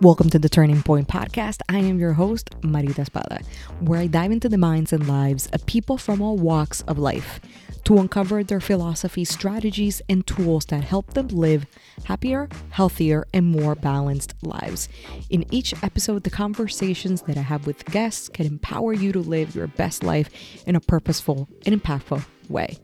[0.00, 1.58] Welcome to the Turning Point Podcast.
[1.68, 3.40] I am your host, Marita Espada,
[3.80, 7.40] where I dive into the minds and lives of people from all walks of life
[7.82, 11.66] to uncover their philosophies, strategies, and tools that help them live
[12.04, 14.88] happier, healthier, and more balanced lives.
[15.30, 19.56] In each episode, the conversations that I have with guests can empower you to live
[19.56, 20.30] your best life
[20.64, 22.78] in a purposeful and impactful way.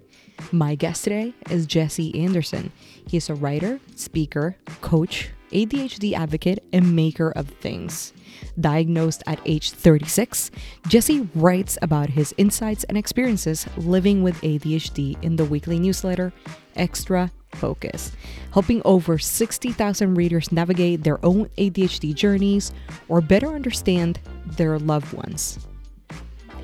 [0.50, 2.72] My guest today is Jesse Anderson.
[3.06, 8.12] He is a writer, speaker, coach, ADHD advocate, and maker of things.
[8.60, 10.50] Diagnosed at age 36,
[10.88, 16.32] Jesse writes about his insights and experiences living with ADHD in the weekly newsletter
[16.76, 18.12] Extra Focus,
[18.52, 22.72] helping over 60,000 readers navigate their own ADHD journeys
[23.08, 25.58] or better understand their loved ones.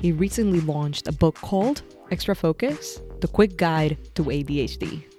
[0.01, 5.10] He recently launched a book called Extra Focus The Quick Guide to ADHD.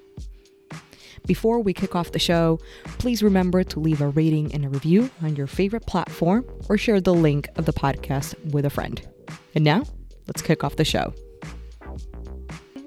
[1.26, 2.58] Before we kick off the show,
[2.98, 7.00] please remember to leave a rating and a review on your favorite platform or share
[7.00, 9.06] the link of the podcast with a friend.
[9.54, 9.84] And now,
[10.26, 11.14] let's kick off the show.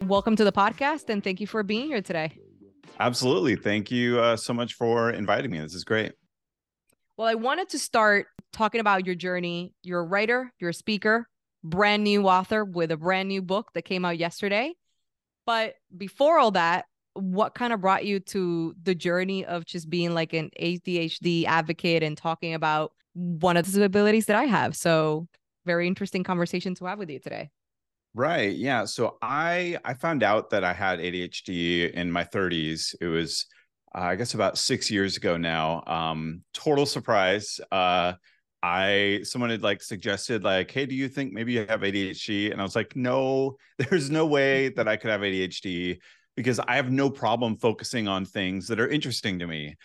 [0.01, 2.37] Welcome to the podcast and thank you for being here today.
[2.99, 3.55] Absolutely.
[3.55, 5.59] Thank you uh, so much for inviting me.
[5.59, 6.11] This is great.
[7.15, 9.73] Well, I wanted to start talking about your journey.
[9.81, 11.29] You're a writer, you're a speaker,
[11.63, 14.73] brand new author with a brand new book that came out yesterday.
[15.45, 16.85] But before all that,
[17.15, 22.03] what kind of brought you to the journey of just being like an ADHD advocate
[22.03, 24.75] and talking about one of the disabilities that I have?
[24.75, 25.27] So,
[25.65, 27.49] very interesting conversation to have with you today.
[28.13, 28.55] Right.
[28.55, 28.85] Yeah.
[28.85, 32.95] So I I found out that I had ADHD in my 30s.
[33.01, 33.45] It was
[33.93, 35.83] uh, I guess about 6 years ago now.
[35.85, 37.59] Um total surprise.
[37.71, 38.13] Uh
[38.63, 42.59] I someone had like suggested like, "Hey, do you think maybe you have ADHD?" And
[42.61, 45.99] I was like, "No, there's no way that I could have ADHD."
[46.35, 49.75] Because I have no problem focusing on things that are interesting to me.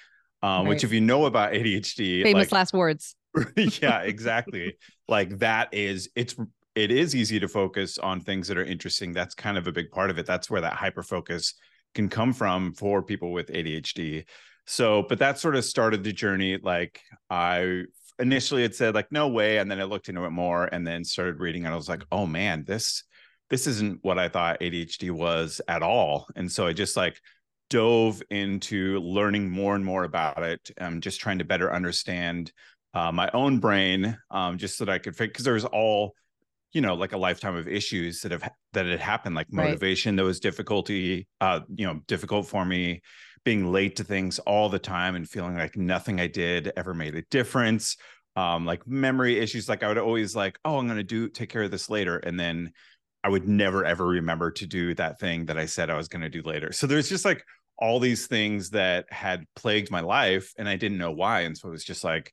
[0.43, 0.69] Um, right.
[0.71, 3.15] Which, if you know about ADHD, famous like, last words.
[3.57, 4.77] yeah, exactly.
[5.09, 6.35] like that is it's
[6.75, 9.13] it is easy to focus on things that are interesting.
[9.13, 10.27] That's kind of a big part of it.
[10.27, 11.55] That's where that hyper focus
[11.95, 14.25] can come from for people with ADHD.
[14.67, 16.59] So, but that sort of started the journey.
[16.63, 17.85] Like I
[18.19, 21.05] initially had said like no way, and then I looked into it more, and then
[21.05, 23.05] started reading, and I was like, oh man, this
[23.51, 26.27] this isn't what I thought ADHD was at all.
[26.37, 27.21] And so I just like
[27.69, 30.71] dove into learning more and more about it.
[30.81, 32.53] I'm just trying to better understand
[32.95, 36.15] uh, my own brain, um, just so that I could figure because there's all,
[36.73, 40.23] you know, like a lifetime of issues that have that had happened, like motivation right.
[40.23, 43.03] that was difficulty, uh, you know, difficult for me,
[43.45, 47.15] being late to things all the time and feeling like nothing I did ever made
[47.15, 47.97] a difference.
[48.37, 51.63] Um, like memory issues, like I would always like, oh, I'm gonna do take care
[51.63, 52.73] of this later, and then
[53.23, 56.23] I would never ever remember to do that thing that I said I was going
[56.23, 56.73] to do later.
[56.73, 57.45] So there's just like
[57.79, 61.41] all these things that had plagued my life and I didn't know why.
[61.41, 62.33] And so it was just like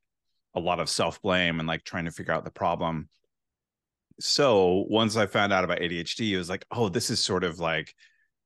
[0.55, 3.09] a lot of self blame and like trying to figure out the problem.
[4.19, 7.59] So once I found out about ADHD, it was like, oh, this is sort of
[7.59, 7.93] like,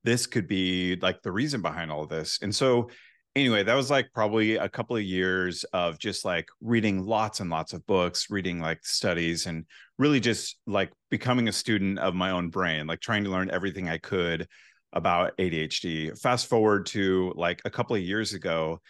[0.04, 2.38] this could be like the reason behind all this.
[2.42, 2.90] And so
[3.34, 7.50] anyway, that was like probably a couple of years of just like reading lots and
[7.50, 9.64] lots of books, reading like studies, and
[9.98, 13.88] really just like becoming a student of my own brain, like trying to learn everything
[13.88, 14.46] I could
[14.92, 16.18] about ADHD.
[16.20, 18.80] Fast forward to like a couple of years ago,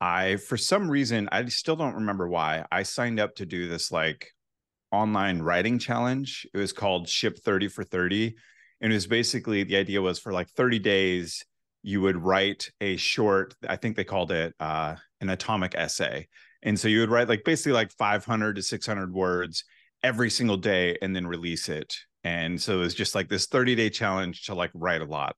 [0.00, 3.90] I, for some reason, I still don't remember why, I signed up to do this
[3.90, 4.30] like
[4.92, 6.46] online writing challenge.
[6.52, 8.36] It was called Ship 30 for 30.
[8.82, 11.44] And it was basically the idea was for like 30 days,
[11.86, 16.28] you would write a short i think they called it uh, an atomic essay.
[16.62, 19.64] And so you would write like basically like 500 to 600 words
[20.02, 21.94] every single day and then release it.
[22.24, 25.36] And so it was just like this 30 day challenge to like write a lot.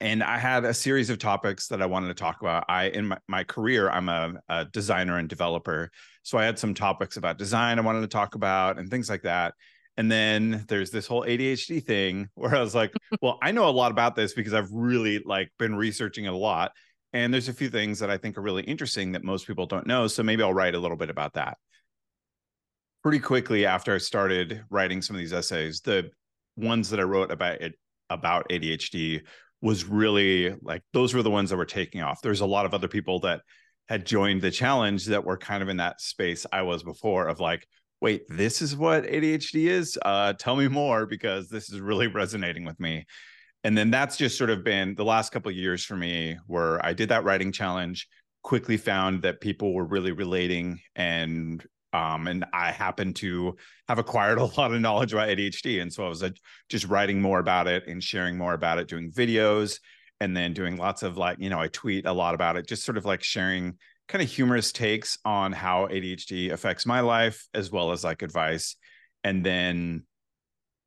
[0.00, 2.64] And i had a series of topics that i wanted to talk about.
[2.68, 5.90] I in my, my career i'm a, a designer and developer.
[6.22, 9.22] So i had some topics about design i wanted to talk about and things like
[9.22, 9.54] that
[9.96, 13.70] and then there's this whole ADHD thing where I was like, well, I know a
[13.70, 16.72] lot about this because I've really like been researching it a lot.
[17.12, 19.86] And there's a few things that I think are really interesting that most people don't
[19.86, 20.08] know.
[20.08, 21.58] So maybe I'll write a little bit about that.
[23.04, 26.10] Pretty quickly after I started writing some of these essays, the
[26.56, 27.74] ones that I wrote about it
[28.10, 29.22] about ADHD
[29.62, 32.20] was really like those were the ones that were taking off.
[32.20, 33.42] There's a lot of other people that
[33.88, 37.38] had joined the challenge that were kind of in that space I was before of
[37.38, 37.66] like,
[38.00, 39.98] wait, this is what ADHD is?
[40.04, 43.06] Uh, tell me more because this is really resonating with me.
[43.62, 46.84] And then that's just sort of been the last couple of years for me where
[46.84, 48.06] I did that writing challenge,
[48.42, 51.64] quickly found that people were really relating and
[51.94, 53.56] um, and I happened to
[53.88, 55.80] have acquired a lot of knowledge about ADHD.
[55.80, 56.30] And so I was uh,
[56.68, 59.78] just writing more about it and sharing more about it, doing videos,
[60.20, 62.84] and then doing lots of like, you know, I tweet a lot about it, just
[62.84, 63.78] sort of like sharing
[64.08, 68.76] kind of humorous takes on how ADHD affects my life, as well as like advice.
[69.22, 70.04] And then,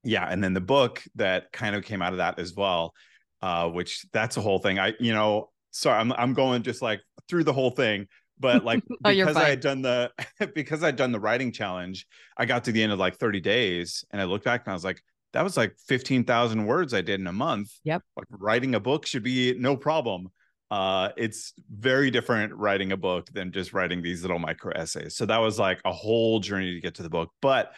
[0.03, 2.93] yeah, and then the book that kind of came out of that as well,
[3.41, 4.77] uh, which that's a whole thing.
[4.79, 8.07] I, you know, sorry, I'm I'm going just like through the whole thing,
[8.39, 10.11] but like oh, because I had done the
[10.55, 12.05] because I'd done the writing challenge,
[12.37, 14.75] I got to the end of like 30 days, and I looked back and I
[14.75, 15.01] was like,
[15.33, 17.71] that was like 15,000 words I did in a month.
[17.83, 18.03] Yep.
[18.15, 20.31] Like writing a book should be no problem
[20.71, 25.15] uh it's very different writing a book than just writing these little micro essays.
[25.15, 27.73] So that was like a whole journey to get to the book but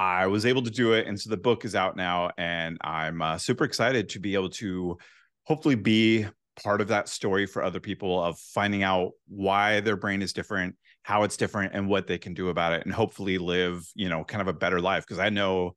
[0.00, 3.22] i was able to do it and so the book is out now and i'm
[3.22, 4.98] uh, super excited to be able to
[5.44, 6.26] hopefully be
[6.62, 10.74] part of that story for other people of finding out why their brain is different
[11.04, 14.24] how it's different and what they can do about it and hopefully live you know
[14.24, 15.04] kind of a better life.
[15.06, 15.76] Because i know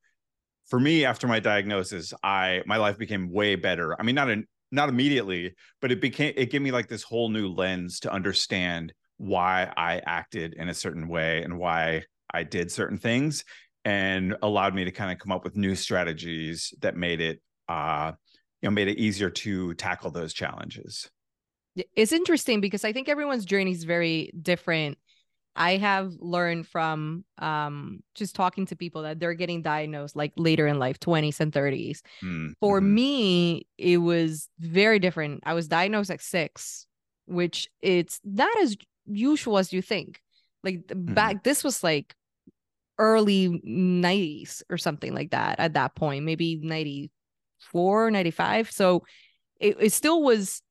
[0.68, 4.00] for me after my diagnosis i my life became way better.
[4.00, 7.30] I mean not in not immediately, but it became it gave me like this whole
[7.30, 12.72] new lens to understand why I acted in a certain way and why I did
[12.72, 13.44] certain things
[13.86, 18.12] and allowed me to kind of come up with new strategies that made it uh
[18.62, 21.10] you know made it easier to tackle those challenges.
[21.96, 24.98] It's interesting because I think everyone's journey is very different
[25.58, 30.68] I have learned from um, just talking to people that they're getting diagnosed like later
[30.68, 32.02] in life, 20s and 30s.
[32.24, 32.50] Mm-hmm.
[32.60, 35.42] For me, it was very different.
[35.46, 36.86] I was diagnosed at six,
[37.26, 38.78] which it's not as
[39.08, 40.22] usual as you think.
[40.64, 41.14] Like mm-hmm.
[41.14, 42.16] back, this was like
[43.00, 48.72] early 90s or something like that at that point, maybe 94, 95.
[48.72, 49.04] So
[49.60, 50.62] it, it still was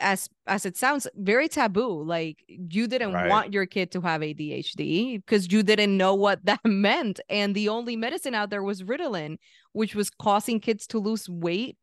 [0.00, 3.28] as as it sounds very taboo like you didn't right.
[3.28, 7.68] want your kid to have ADHD because you didn't know what that meant and the
[7.68, 9.36] only medicine out there was Ritalin
[9.72, 11.76] which was causing kids to lose weight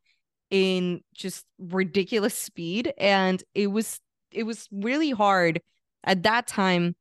[0.50, 4.00] in just ridiculous speed and it was
[4.32, 5.62] it was really hard
[6.04, 6.96] at that time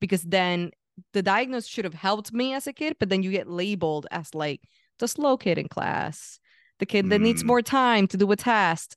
[0.00, 0.70] because then
[1.12, 4.34] the diagnosis should have helped me as a kid but then you get labeled as
[4.34, 4.60] like
[4.98, 6.40] the slow kid in class
[6.78, 7.46] the kid that needs mm.
[7.46, 8.96] more time to do a test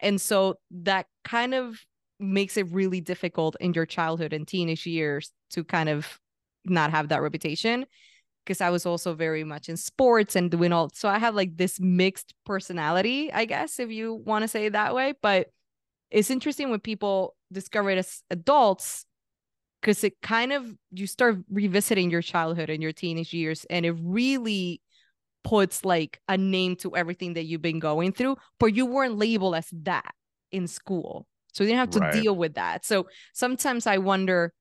[0.00, 1.80] and so that kind of
[2.20, 6.18] makes it really difficult in your childhood and teenage years to kind of
[6.64, 7.86] not have that reputation
[8.44, 11.56] because I was also very much in sports and doing all so I have like
[11.56, 15.14] this mixed personality, I guess, if you want to say it that way.
[15.22, 15.48] But
[16.10, 19.06] it's interesting when people discover it as adults
[19.80, 23.94] because it kind of you start revisiting your childhood and your teenage years and it
[24.00, 24.80] really
[25.44, 29.54] puts like a name to everything that you've been going through, but you weren't labeled
[29.54, 30.14] as that
[30.50, 31.26] in school.
[31.52, 32.12] So you didn't have to right.
[32.12, 32.84] deal with that.
[32.84, 34.52] So sometimes I wonder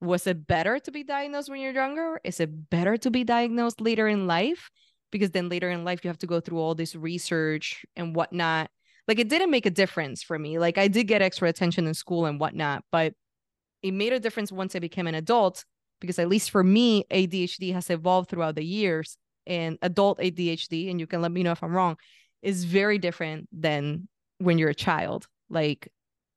[0.00, 2.20] was it better to be diagnosed when you're younger?
[2.24, 4.70] Is it better to be diagnosed later in life?
[5.10, 8.68] Because then later in life, you have to go through all this research and whatnot.
[9.08, 10.58] Like it didn't make a difference for me.
[10.58, 13.14] Like I did get extra attention in school and whatnot, but
[13.82, 15.64] it made a difference once I became an adult
[16.00, 19.16] because at least for me, ADHD has evolved throughout the years
[19.46, 21.96] and adult ADHD, and you can let me know if I'm wrong,
[22.42, 24.08] is very different than
[24.38, 25.26] when you're a child.
[25.48, 25.88] Like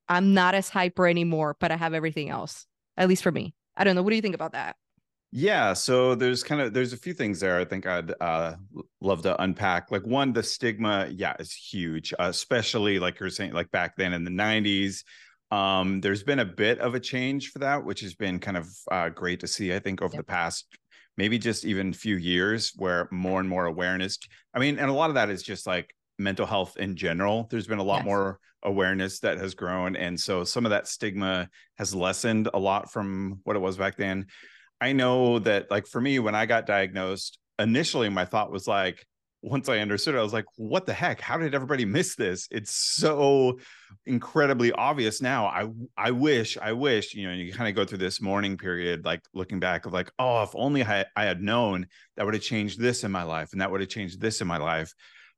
[0.10, 2.66] I'm not as hyper anymore, but I have everything else,
[2.96, 3.54] at least for me.
[3.76, 4.02] I don't know.
[4.02, 4.76] What do you think about that?
[5.32, 8.56] Yeah, so there's kind of there's a few things there I think I'd uh,
[9.02, 9.92] love to unpack.
[9.92, 14.14] Like one, the stigma, yeah, is huge, uh, especially like you're saying, like back then
[14.14, 15.04] in the '90s.
[15.50, 18.70] Um, there's been a bit of a change for that, which has been kind of
[18.92, 19.74] uh, great to see.
[19.74, 20.26] I think over yep.
[20.26, 20.66] the past
[21.18, 24.18] maybe just even few years where more and more awareness
[24.54, 27.68] i mean and a lot of that is just like mental health in general there's
[27.68, 28.06] been a lot yes.
[28.06, 31.48] more awareness that has grown and so some of that stigma
[31.78, 34.26] has lessened a lot from what it was back then
[34.82, 39.06] i know that like for me when i got diagnosed initially my thought was like
[39.42, 41.22] once I understood it, I was like, what the heck?
[41.22, 42.48] How did everybody miss this?
[42.52, 43.60] It's so
[44.06, 45.46] incredibly obvious now.
[45.46, 49.06] I I wish, I wish, you know, you kind of go through this mourning period,
[49.06, 52.44] like looking back of like, oh, if only I, I had known that would have
[52.44, 54.94] changed this in my life and that would have changed this in my life.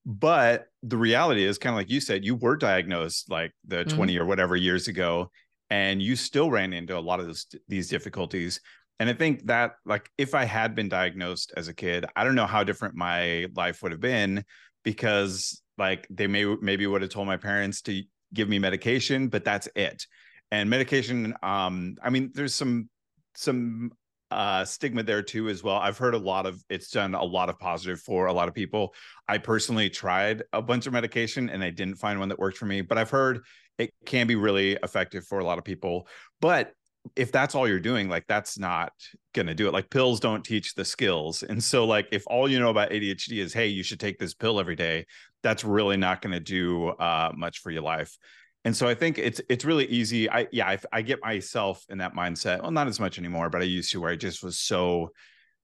[0.05, 3.97] But the reality is kind of like you said, you were diagnosed like the mm-hmm.
[3.97, 5.29] 20 or whatever years ago,
[5.69, 8.61] and you still ran into a lot of this, these difficulties
[8.99, 12.35] and i think that like if i had been diagnosed as a kid i don't
[12.35, 14.43] know how different my life would have been
[14.83, 18.03] because like they may maybe would have told my parents to
[18.33, 20.05] give me medication but that's it.
[20.51, 22.89] And medication um i mean there's some
[23.35, 23.91] some
[24.31, 25.77] uh stigma there too as well.
[25.77, 28.53] I've heard a lot of it's done a lot of positive for a lot of
[28.53, 28.93] people.
[29.27, 32.65] I personally tried a bunch of medication and i didn't find one that worked for
[32.65, 33.41] me but i've heard
[33.79, 36.07] it can be really effective for a lot of people.
[36.41, 36.73] But
[37.15, 38.91] if that's all you're doing like that's not
[39.33, 42.49] going to do it like pills don't teach the skills and so like if all
[42.49, 45.05] you know about adhd is hey you should take this pill every day
[45.43, 48.17] that's really not going to do uh, much for your life
[48.65, 50.29] and so I think it's it's really easy.
[50.29, 52.61] I yeah, I, I get myself in that mindset.
[52.61, 55.11] Well, not as much anymore, but I used to where I just was so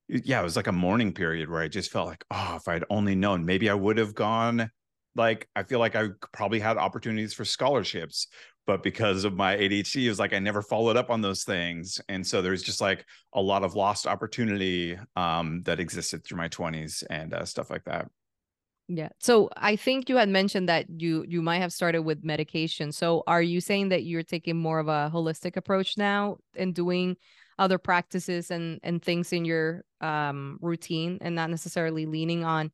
[0.08, 2.84] yeah, it was like a mourning period where I just felt like, oh, if I'd
[2.90, 4.70] only known, maybe I would have gone.
[5.16, 8.28] Like, I feel like I probably had opportunities for scholarships,
[8.66, 12.02] but because of my ADHD, it was like I never followed up on those things.
[12.10, 16.50] And so there's just like a lot of lost opportunity um, that existed through my
[16.50, 18.10] 20s and uh, stuff like that.
[18.88, 19.10] Yeah.
[19.20, 22.92] So I think you had mentioned that you you might have started with medication.
[22.92, 27.18] So are you saying that you're taking more of a holistic approach now and doing
[27.58, 32.72] other practices and and things in your um routine and not necessarily leaning on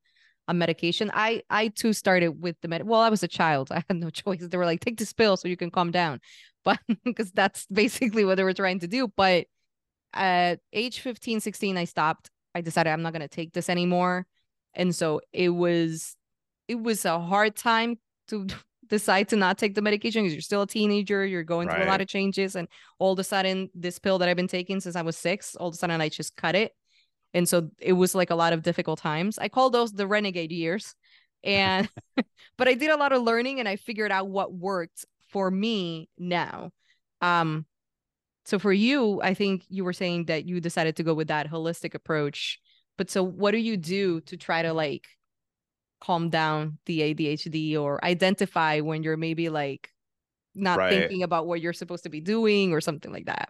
[0.52, 1.10] a medication?
[1.14, 3.72] I I too started with the med well, I was a child.
[3.72, 4.46] I had no choice.
[4.48, 6.20] They were like, take this pill so you can calm down.
[6.64, 9.08] But because that's basically what they were trying to do.
[9.08, 9.48] But
[10.14, 12.30] at age 15, 16, I stopped.
[12.54, 14.28] I decided I'm not gonna take this anymore
[14.74, 16.16] and so it was
[16.68, 17.98] it was a hard time
[18.30, 18.48] to
[18.88, 21.78] decide to not take the medication because you're still a teenager you're going right.
[21.78, 22.68] through a lot of changes and
[23.00, 25.70] all of a sudden this pill that i've been taking since i was six all
[25.70, 26.74] of a sudden i just cut it
[27.34, 30.52] and so it was like a lot of difficult times i call those the renegade
[30.52, 30.96] years
[31.44, 31.90] and
[32.58, 36.10] but i did a lot of learning and i figured out what worked for me
[36.18, 36.72] now
[37.22, 37.66] um
[38.46, 41.50] so for you i think you were saying that you decided to go with that
[41.50, 42.60] holistic approach
[42.98, 45.08] but so what do you do to try to like
[46.02, 49.90] calm down the ADHD or identify when you're maybe like
[50.54, 50.90] not right.
[50.90, 53.50] thinking about what you're supposed to be doing or something like that?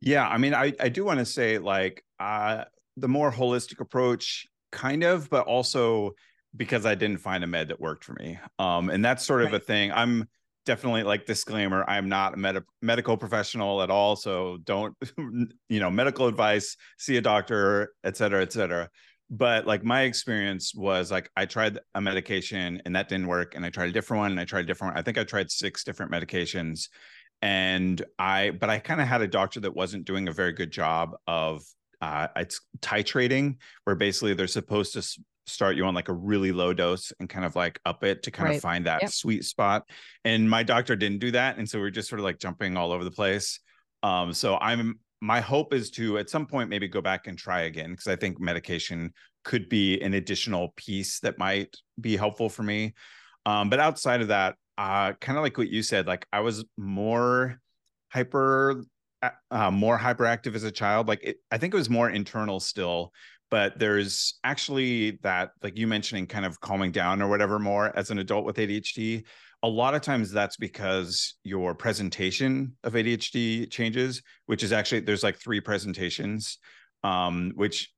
[0.00, 2.64] Yeah, I mean, I I do want to say like uh
[3.00, 6.12] the more holistic approach kind of, but also
[6.56, 8.38] because I didn't find a med that worked for me.
[8.58, 9.62] Um and that's sort of right.
[9.62, 9.92] a thing.
[9.92, 10.28] I'm
[10.68, 14.94] definitely like disclaimer i'm not a med- medical professional at all so don't
[15.70, 18.86] you know medical advice see a doctor et cetera et cetera
[19.30, 23.64] but like my experience was like i tried a medication and that didn't work and
[23.64, 25.50] i tried a different one and i tried a different one i think i tried
[25.50, 26.88] six different medications
[27.40, 30.70] and i but i kind of had a doctor that wasn't doing a very good
[30.70, 31.62] job of
[32.00, 35.02] uh, it's titrating where basically they're supposed to
[35.46, 38.30] start you on like a really low dose and kind of like up it to
[38.30, 38.56] kind right.
[38.56, 39.10] of find that yep.
[39.10, 39.88] sweet spot.
[40.24, 41.58] And my doctor didn't do that.
[41.58, 43.60] And so we're just sort of like jumping all over the place.
[44.02, 47.62] Um, so I'm my hope is to at some point maybe go back and try
[47.62, 49.12] again because I think medication
[49.44, 52.94] could be an additional piece that might be helpful for me.
[53.44, 56.64] Um, but outside of that, uh, kind of like what you said, like I was
[56.76, 57.60] more
[58.10, 58.84] hyper
[59.50, 61.08] uh, more hyperactive as a child.
[61.08, 63.12] Like it, I think it was more internal still,
[63.50, 68.10] but there's actually that like you mentioning kind of calming down or whatever more as
[68.10, 69.24] an adult with ADHD
[69.62, 75.22] a lot of times that's because your presentation of ADHD changes which is actually there's
[75.22, 76.58] like three presentations
[77.04, 77.92] um which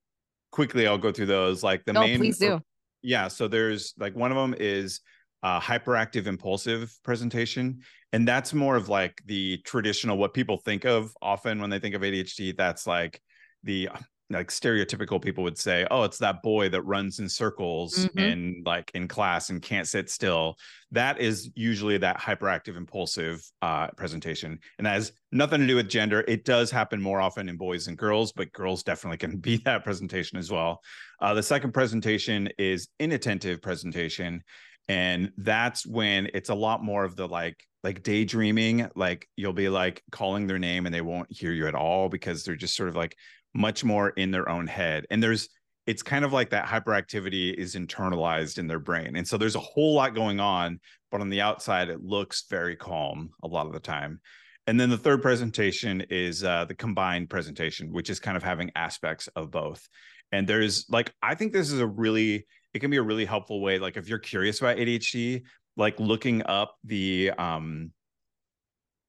[0.53, 2.61] quickly I'll go through those like the no, main please do.
[3.03, 5.01] yeah so there's like one of them is
[5.43, 7.81] uh, hyperactive impulsive presentation
[8.13, 11.95] and that's more of like the traditional what people think of often when they think
[11.95, 13.21] of ADHD that's like
[13.63, 13.89] the
[14.31, 18.19] like stereotypical people would say, oh, it's that boy that runs in circles mm-hmm.
[18.19, 20.57] in like in class and can't sit still.
[20.93, 24.59] That is usually that hyperactive impulsive uh, presentation.
[24.79, 26.25] And that has nothing to do with gender.
[26.29, 29.83] It does happen more often in boys and girls, but girls definitely can be that
[29.83, 30.81] presentation as well.
[31.21, 34.43] Uh, the second presentation is inattentive presentation.
[34.91, 39.69] And that's when it's a lot more of the like like daydreaming like you'll be
[39.69, 42.89] like calling their name and they won't hear you at all because they're just sort
[42.89, 43.17] of like
[43.55, 45.07] much more in their own head.
[45.09, 45.49] And there's
[45.87, 49.15] it's kind of like that hyperactivity is internalized in their brain.
[49.15, 50.81] And so there's a whole lot going on,
[51.13, 54.21] but on the outside, it looks very calm a lot of the time.
[54.67, 58.73] And then the third presentation is uh, the combined presentation, which is kind of having
[58.75, 59.89] aspects of both.
[60.33, 63.61] And there's like, I think this is a really, it can be a really helpful
[63.61, 63.79] way.
[63.79, 65.43] Like if you're curious about ADHD,
[65.77, 67.93] like looking up the um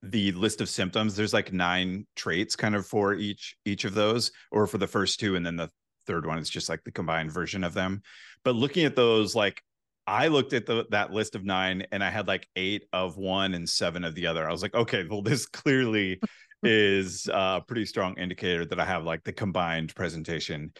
[0.03, 4.32] the list of symptoms there's like nine traits kind of for each each of those
[4.51, 5.70] or for the first two and then the
[6.08, 8.01] third one is just like the combined version of them
[8.44, 9.62] but looking at those like
[10.08, 13.53] i looked at the, that list of nine and i had like eight of one
[13.53, 16.20] and seven of the other i was like okay well this clearly
[16.63, 20.72] is a pretty strong indicator that i have like the combined presentation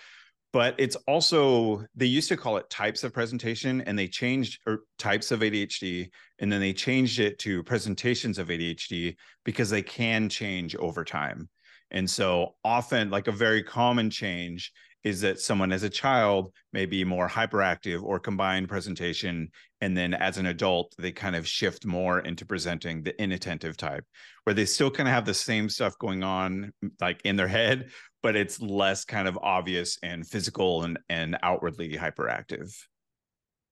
[0.54, 4.82] but it's also they used to call it types of presentation and they changed or
[4.98, 9.16] types of ADHD and then they changed it to presentations of ADHD
[9.46, 11.50] because they can change over time.
[11.92, 14.72] And so often like a very common change
[15.04, 19.50] is that someone as a child may be more hyperactive or combined presentation
[19.82, 24.06] and then as an adult they kind of shift more into presenting the inattentive type
[24.44, 27.90] where they still kind of have the same stuff going on like in their head
[28.22, 32.74] but it's less kind of obvious and physical and and outwardly hyperactive.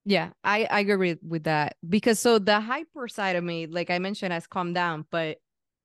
[0.06, 4.00] Yeah, I, I agree with that because so the hyper side of me, like I
[4.00, 5.38] mentioned, has calmed down, but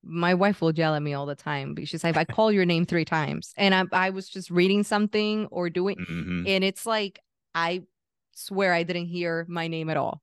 [0.04, 2.64] my wife will yell at me all the time because she's like, I call your
[2.64, 6.48] name three times and I, I was just reading something or doing, Mhm.
[6.48, 7.20] and it's like,
[7.54, 7.82] I
[8.32, 10.20] swear I didn't hear my name at all.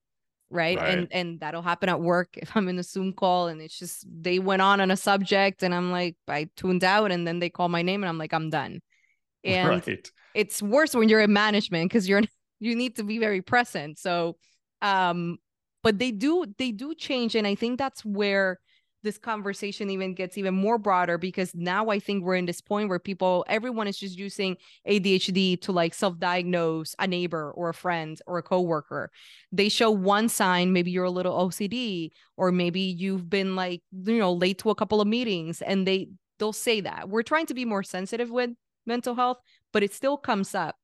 [0.50, 0.78] Right?
[0.78, 0.98] Right.
[0.98, 4.06] And and that'll happen at work if I'm in a Zoom call and it's just
[4.12, 7.50] they went on on a subject and I'm like, I tuned out and then they
[7.50, 8.82] call my name and I'm like, I'm done.
[9.44, 10.12] And right.
[10.36, 12.22] it's worse when you're in management because you're
[12.60, 14.38] you need to be very present so
[14.84, 15.38] um
[15.82, 18.60] but they do they do change and i think that's where
[19.04, 22.90] this conversation even gets even more broader because now i think we're in this point
[22.90, 24.56] where people everyone is just using
[24.88, 29.12] adhd to like self-diagnose a neighbor or a friend or a coworker.
[29.52, 34.18] They show one sign maybe you're a little ocd or maybe you've been like you
[34.18, 37.10] know late to a couple of meetings and they they'll say that.
[37.10, 38.52] We're trying to be more sensitive with
[38.86, 39.38] mental health
[39.72, 40.76] but it still comes up.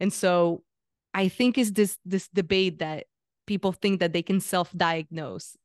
[0.00, 0.62] And so
[1.14, 3.06] I think is this this debate that
[3.46, 5.56] people think that they can self-diagnose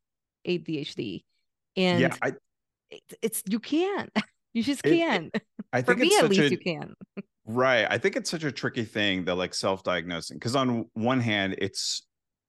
[0.47, 1.23] ADHD,
[1.75, 2.33] and yeah, I,
[2.89, 4.09] it, it's you can't.
[4.55, 5.35] You just It- it- can't.
[5.71, 6.93] I For think me, it's at least, a you can.
[7.47, 7.87] right.
[7.89, 12.05] I think it's such a tricky thing that like self-diagnosing because on one hand, it's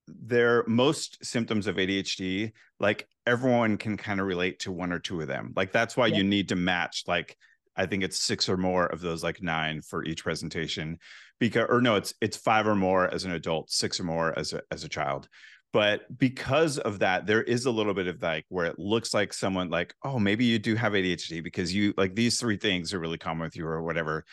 [0.06, 5.18] there most symptoms of ADHD, like everyone can kind of relate to one or two
[5.22, 5.54] of them.
[5.56, 6.18] Like that's why Yeah.
[6.18, 7.38] you need to match like
[7.74, 10.98] I think it's six or more of those like nine for each presentation
[11.40, 14.52] because or no, it's it's five or more as an adult, six or more as
[14.52, 15.26] a as a child.
[15.74, 19.32] But because of that, there is a little bit of like where it looks like
[19.32, 23.00] someone like, oh, maybe you do have ADHD because you like these three things are
[23.00, 24.24] really common with you or whatever.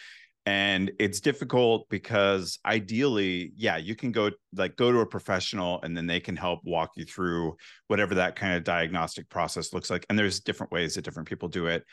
[0.45, 5.97] And it's difficult because ideally yeah you can go like go to a professional and
[5.97, 7.55] then they can help walk you through
[7.87, 10.05] whatever that kind of diagnostic process looks like.
[10.09, 11.83] And there's different ways that different people do it.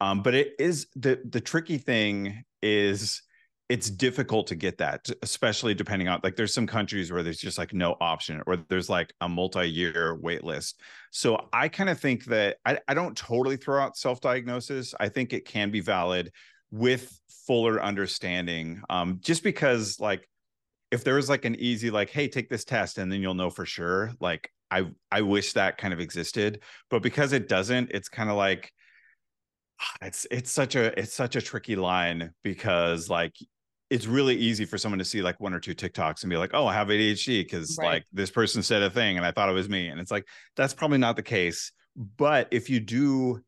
[0.00, 3.22] Um, but it is the the tricky thing is
[3.68, 7.58] it's difficult to get that especially depending on like there's some countries where there's just
[7.58, 10.80] like no option or there's like a multi-year wait list.
[11.10, 14.94] So i kind of think that I, I don't totally throw out self-diagnosis.
[15.00, 16.32] I think it can be valid
[16.70, 20.28] with fuller understanding um just because like
[20.90, 23.50] if there was like an easy like hey take this test and then you'll know
[23.50, 26.60] for sure like i i wish that kind of existed.
[26.90, 28.72] But because it doesn't it's kind of like
[30.02, 33.34] it's it's such a it's such a tricky line because like
[33.90, 36.50] it's really easy for someone to see like one or two TikToks and be like,
[36.54, 37.86] "Oh, I have ADHD because Right.
[37.86, 40.26] like this person said a thing and I thought it was me." And it's like
[40.56, 41.72] that's probably not the case.
[41.96, 43.40] But if you do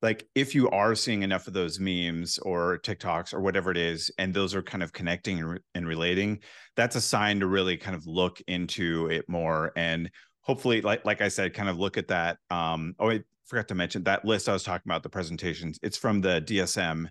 [0.00, 4.10] like if you are seeing enough of those memes or TikToks or whatever it is
[4.18, 6.40] and those are kind of connecting and, re- and relating,
[6.76, 10.10] that's a sign to really kind of look into it more and
[10.42, 13.74] hopefully like like I said kind of look at that um oh I forgot to
[13.74, 15.78] mention that list I was talking about the presentations.
[15.82, 17.08] It's from the DSM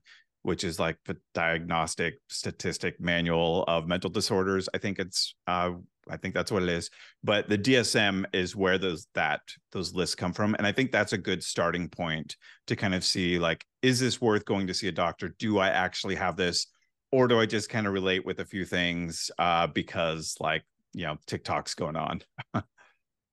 [0.48, 4.70] which is like the diagnostic statistic manual of mental disorders.
[4.74, 5.72] I think it's uh
[6.10, 6.90] I think that's what it is.
[7.22, 9.42] But the DSM is where those that
[9.74, 10.56] those lists come from.
[10.56, 14.22] And I think that's a good starting point to kind of see like, is this
[14.22, 15.36] worth going to see a doctor?
[15.38, 16.68] Do I actually have this?
[17.12, 21.08] Or do I just kind of relate with a few things uh because like, you
[21.08, 22.22] know, TikTok's going on.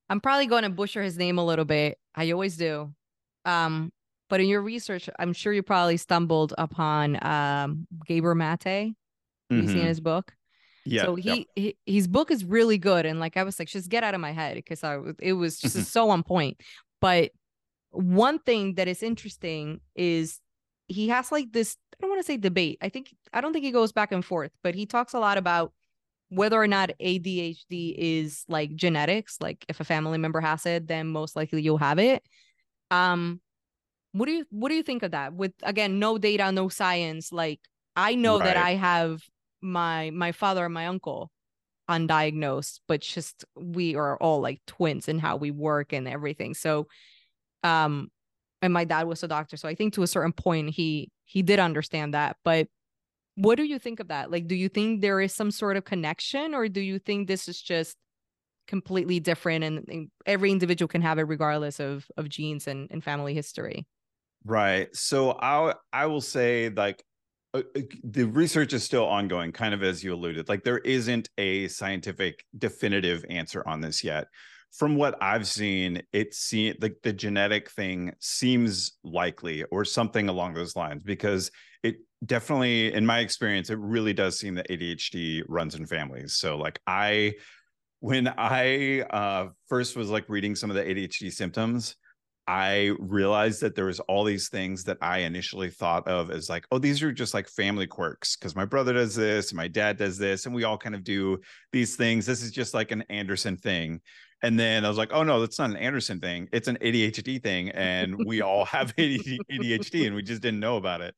[0.09, 1.96] I'm probably going to butcher his name a little bit.
[2.12, 2.92] I always do.
[3.44, 3.92] Um,
[4.35, 8.64] but in your research, I'm sure you probably stumbled upon um Gabor Mate.
[8.64, 9.87] Have you seen Mhm.
[9.87, 10.35] his book?
[10.85, 11.03] Yeah.
[11.05, 11.35] so yeah.
[11.35, 14.14] he, he his book is really good and like i was like just get out
[14.14, 15.85] of my head because i it was just Mhm.
[15.85, 16.61] so on point
[17.01, 17.31] but
[17.90, 20.40] one thing that is interesting is
[20.88, 23.64] he has like this i don't want to say debate i think i don't think
[23.64, 25.73] he goes back and forth but he talks a lot about
[26.29, 31.07] whether or not adhd is like genetics like if a family member has it then
[31.07, 32.23] most likely you'll have it
[32.90, 33.40] um
[34.14, 35.35] what do you what do you think of that?
[35.35, 37.61] With again no data no science like
[37.96, 39.22] i know that i have
[39.61, 41.33] my my father and my uncle
[41.90, 46.55] undiagnosed but just we are all like twins in how we work and everything.
[46.55, 46.87] So
[47.64, 48.09] um
[48.62, 51.42] and my dad was a doctor so i think to a certain point he he
[51.42, 52.37] did understand that.
[52.44, 52.68] But
[53.35, 54.31] what do you think of that?
[54.31, 57.48] Like do you think there is some sort of connection or do you think this
[57.48, 57.96] is just
[58.68, 63.03] completely different and, and every individual can have it regardless of of genes and, and
[63.03, 63.87] family history
[64.44, 64.94] Right.
[64.94, 67.02] So I I will say like
[67.54, 70.48] uh, uh, the research is still ongoing, kind of as you alluded.
[70.48, 74.26] Like there isn't a scientific definitive answer on this yet.
[74.72, 80.54] From what I've seen, it see like the genetic thing seems likely or something along
[80.54, 81.50] those lines because
[81.83, 86.35] it definitely, in my experience, it really does seem that ADHD runs in families.
[86.35, 87.35] So like I
[88.00, 91.96] when I uh first was like reading some of the ADHD symptoms,
[92.46, 96.66] I realized that there was all these things that I initially thought of as like,
[96.70, 99.96] oh, these are just like family quirks because my brother does this, and my dad
[99.96, 101.40] does this, and we all kind of do
[101.72, 102.26] these things.
[102.26, 104.00] This is just like an Anderson thing.
[104.42, 106.48] And then I was like, oh no, that's not an Anderson thing.
[106.52, 111.00] It's an ADHD thing, and we all have ADHD, and we just didn't know about
[111.00, 111.14] it.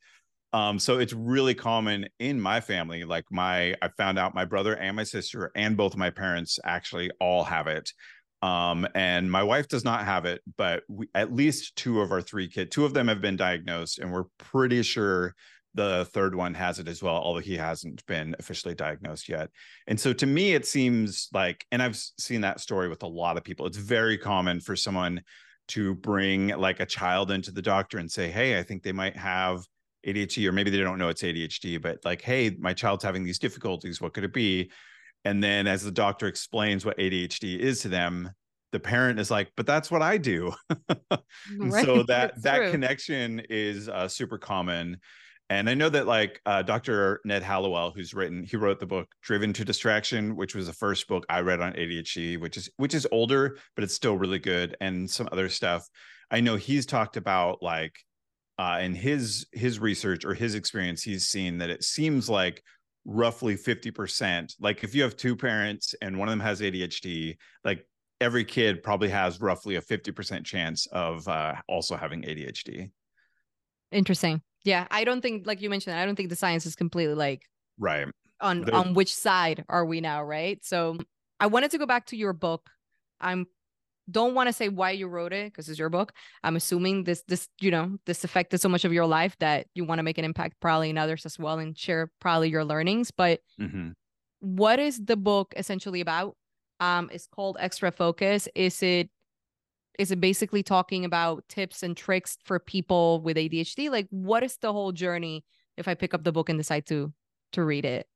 [0.52, 3.04] Um, so it's really common in my family.
[3.04, 7.10] Like my, I found out my brother and my sister and both my parents actually
[7.20, 7.92] all have it.
[8.42, 12.20] Um, and my wife does not have it, but we, at least two of our
[12.20, 15.34] three kids, two of them have been diagnosed, and we're pretty sure
[15.76, 19.50] the third one has it as well, although he hasn't been officially diagnosed yet.
[19.86, 23.36] And so to me, it seems like, and I've seen that story with a lot
[23.36, 25.20] of people, it's very common for someone
[25.68, 29.16] to bring like a child into the doctor and say, Hey, I think they might
[29.16, 29.66] have
[30.06, 33.38] ADHD, or maybe they don't know it's ADHD, but like, Hey, my child's having these
[33.38, 34.00] difficulties.
[34.00, 34.70] What could it be?
[35.26, 38.30] And then as the doctor explains what ADHD is to them,
[38.70, 40.52] the parent is like, but that's what I do.
[41.58, 41.84] right.
[41.84, 42.70] So that that true.
[42.70, 44.98] connection is uh, super common.
[45.50, 47.20] And I know that like uh, Dr.
[47.24, 51.08] Ned Hallowell, who's written, he wrote the book Driven to Distraction, which was the first
[51.08, 54.76] book I read on ADHD, which is which is older, but it's still really good,
[54.80, 55.88] and some other stuff.
[56.30, 57.96] I know he's talked about like
[58.58, 62.62] uh, in his his research or his experience, he's seen that it seems like
[63.06, 64.54] roughly 50%.
[64.60, 67.86] Like if you have two parents and one of them has ADHD, like
[68.20, 72.90] every kid probably has roughly a 50% chance of uh, also having ADHD.
[73.92, 74.42] Interesting.
[74.64, 77.42] Yeah, I don't think like you mentioned I don't think the science is completely like
[77.78, 78.08] right
[78.40, 80.58] on on which side are we now, right?
[80.64, 80.98] So
[81.38, 82.68] I wanted to go back to your book.
[83.20, 83.46] I'm
[84.10, 86.12] don't want to say why you wrote it because it's your book.
[86.44, 89.84] I'm assuming this this you know this affected so much of your life that you
[89.84, 93.10] want to make an impact probably in others as well and share probably your learnings.
[93.10, 93.90] But mm-hmm.
[94.40, 96.36] what is the book essentially about?
[96.78, 98.48] Um, it's called Extra Focus.
[98.54, 99.10] Is it
[99.98, 103.90] is it basically talking about tips and tricks for people with ADHD?
[103.90, 105.44] Like, what is the whole journey
[105.76, 107.12] if I pick up the book and decide to
[107.52, 108.06] to read it?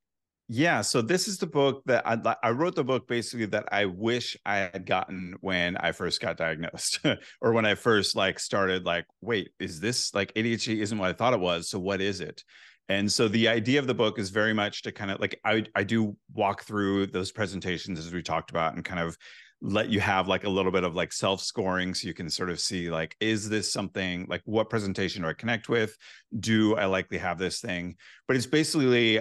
[0.53, 3.85] Yeah, so this is the book that I, I wrote the book basically that I
[3.85, 6.99] wish I had gotten when I first got diagnosed
[7.41, 11.13] or when I first like started like wait, is this like ADHD isn't what I
[11.13, 12.43] thought it was, so what is it?
[12.89, 15.67] And so the idea of the book is very much to kind of like I
[15.77, 19.17] I do walk through those presentations as we talked about and kind of
[19.63, 22.51] let you have like a little bit of like self scoring so you can sort
[22.51, 25.97] of see like is this something like what presentation do I connect with?
[26.41, 27.95] Do I likely have this thing?
[28.27, 29.21] But it's basically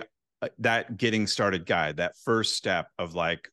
[0.59, 3.49] that getting started guide, that first step of like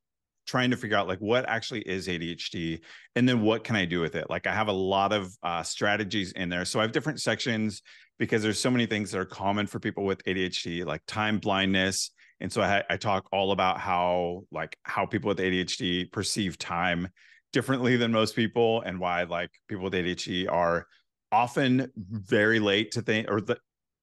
[0.46, 2.80] trying to figure out like what actually is ADHD
[3.16, 4.30] and then what can I do with it?
[4.30, 6.64] Like I have a lot of uh, strategies in there.
[6.64, 7.82] So I have different sections
[8.18, 12.10] because there's so many things that are common for people with ADHD, like time blindness.
[12.40, 17.08] And so I, I talk all about how like how people with ADHD perceive time
[17.52, 20.86] differently than most people and why like people with ADHD are
[21.32, 23.58] often very late to think or the,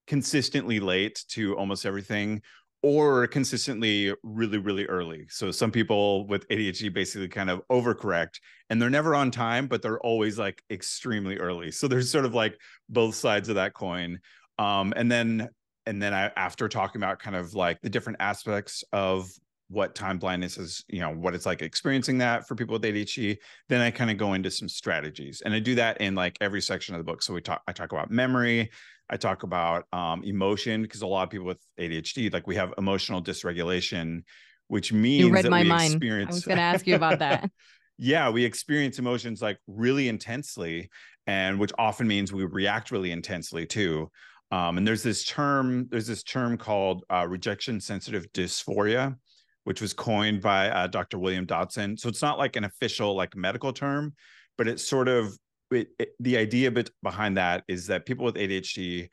[0.08, 2.42] consistently late to almost everything
[2.84, 8.82] or consistently really really early so some people with adhd basically kind of overcorrect and
[8.82, 12.56] they're never on time but they're always like extremely early so there's sort of like
[12.90, 14.20] both sides of that coin
[14.60, 15.50] um, and then
[15.86, 19.30] and then I, after talking about kind of like the different aspects of
[19.70, 23.38] what time blindness is, you know, what it's like experiencing that for people with ADHD,
[23.70, 25.42] then I kind of go into some strategies.
[25.44, 27.24] And I do that in like every section of the book.
[27.24, 28.70] So we talk I talk about memory,
[29.10, 32.74] I talk about um, emotion because a lot of people with ADHD, like we have
[32.78, 34.24] emotional dysregulation,
[34.68, 35.94] which means you read my mind.
[35.94, 36.32] Experience...
[36.32, 37.50] I was going to ask you about that.
[37.98, 40.90] yeah, we experience emotions like really intensely,
[41.28, 44.10] and which often means we react really intensely too.
[44.52, 49.16] Um, and there's this term, there's this term called uh, rejection sensitive dysphoria,
[49.64, 51.18] which was coined by uh, Dr.
[51.18, 51.98] William Dodson.
[51.98, 54.14] So it's not like an official like medical term,
[54.58, 55.36] but it's sort of
[55.74, 59.10] it, it, the idea behind that is that people with ADHD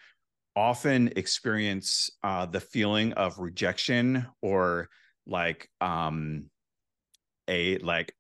[0.57, 4.88] often experience uh, the feeling of rejection or
[5.27, 6.51] like um
[7.49, 8.12] a like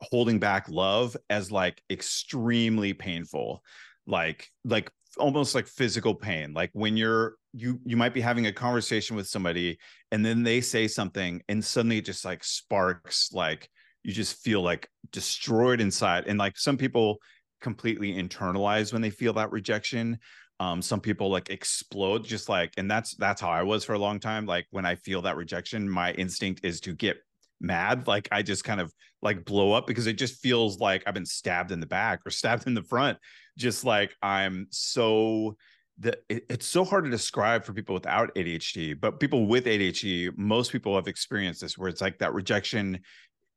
[0.00, 3.62] holding back love as like extremely painful.
[4.06, 6.52] Like like almost like physical pain.
[6.52, 9.78] Like when you're you you might be having a conversation with somebody
[10.10, 13.68] and then they say something and suddenly it just like sparks like
[14.02, 16.24] you just feel like destroyed inside.
[16.26, 17.18] And like some people
[17.62, 20.18] completely internalize when they feel that rejection.
[20.60, 23.98] Um, some people like explode just like and that's that's how i was for a
[23.98, 24.46] long time.
[24.46, 27.16] Like when i feel that rejection my instinct is to get
[27.60, 28.06] mad.
[28.06, 31.26] Like i just kind of like blow up because it just feels like i've been
[31.26, 33.18] stabbed in the back or stabbed in the front.
[33.56, 35.56] Just like i'm so
[35.98, 40.36] that it, it's so hard to describe for people without adhd but people with adhd
[40.38, 42.98] most people have experienced this where it's like that rejection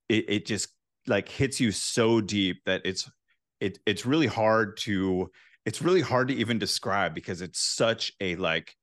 [0.09, 0.67] it, it just
[1.07, 3.09] like hits you so deep that it's
[3.59, 5.29] it it's really hard to
[5.65, 8.75] it's really hard to even describe because it's such a like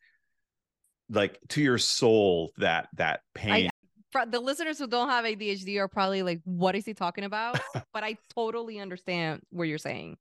[1.10, 3.70] like to your soul that that pain
[4.12, 7.58] for the listeners who don't have ADHD are probably like, what is he talking about?
[7.94, 10.18] but I totally understand what you're saying.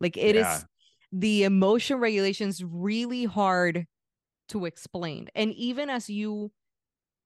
[0.00, 0.56] Like it yeah.
[0.56, 0.64] is
[1.10, 3.86] the emotion regulation is really hard
[4.48, 5.28] to explain.
[5.34, 6.52] And even as you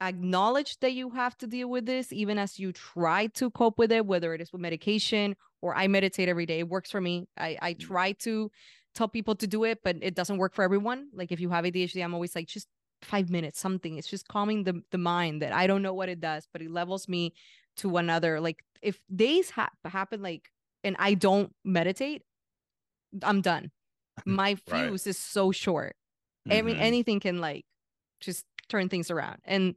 [0.00, 3.92] acknowledge that you have to deal with this, even as you try to cope with
[3.92, 7.28] it, whether it is with medication or I meditate every day, it works for me.
[7.36, 7.80] I, I mm.
[7.80, 8.50] try to
[8.94, 11.08] tell people to do it, but it doesn't work for everyone.
[11.12, 12.68] Like if you have ADHD, I'm always like, just
[13.02, 13.96] five minutes, something.
[13.96, 16.70] It's just calming the, the mind that I don't know what it does, but it
[16.70, 17.34] levels me
[17.78, 18.40] to another.
[18.40, 20.50] Like if days ha- happen like,
[20.84, 22.22] and I don't meditate,
[23.22, 23.70] I'm done.
[24.26, 25.06] My fuse right.
[25.06, 25.96] is so short.
[26.48, 26.58] Mm-hmm.
[26.58, 27.64] I mean, anything can like
[28.20, 29.38] just turn things around.
[29.44, 29.74] And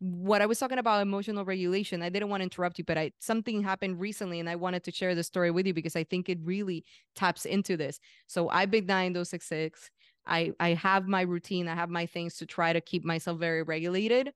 [0.00, 3.12] what I was talking about emotional regulation, I didn't want to interrupt you, but I
[3.20, 6.28] something happened recently and I wanted to share the story with you because I think
[6.28, 7.98] it really taps into this.
[8.26, 9.90] So I've been 9066.
[10.26, 13.62] I I have my routine, I have my things to try to keep myself very
[13.62, 14.32] regulated.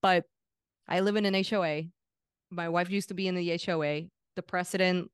[0.00, 0.24] But
[0.88, 1.84] I live in an HOA.
[2.50, 4.02] My wife used to be in the HOA.
[4.34, 5.10] The president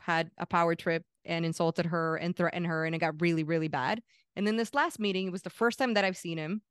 [0.00, 3.68] had a power trip and insulted her and threatened her, and it got really, really
[3.68, 4.02] bad.
[4.36, 6.62] And then this last meeting, it was the first time that I've seen him.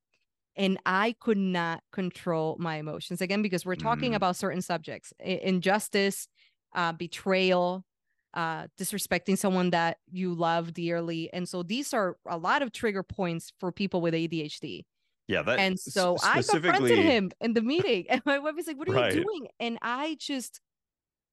[0.59, 4.15] And I could not control my emotions again because we're talking mm.
[4.15, 6.27] about certain subjects injustice,
[6.75, 7.85] uh, betrayal,
[8.33, 11.31] uh, disrespecting someone that you love dearly.
[11.31, 14.83] And so these are a lot of trigger points for people with ADHD.
[15.29, 15.43] Yeah.
[15.43, 18.89] That and so I confronted him in the meeting, and my wife was like, What
[18.89, 19.15] are right.
[19.15, 19.47] you doing?
[19.61, 20.59] And I just,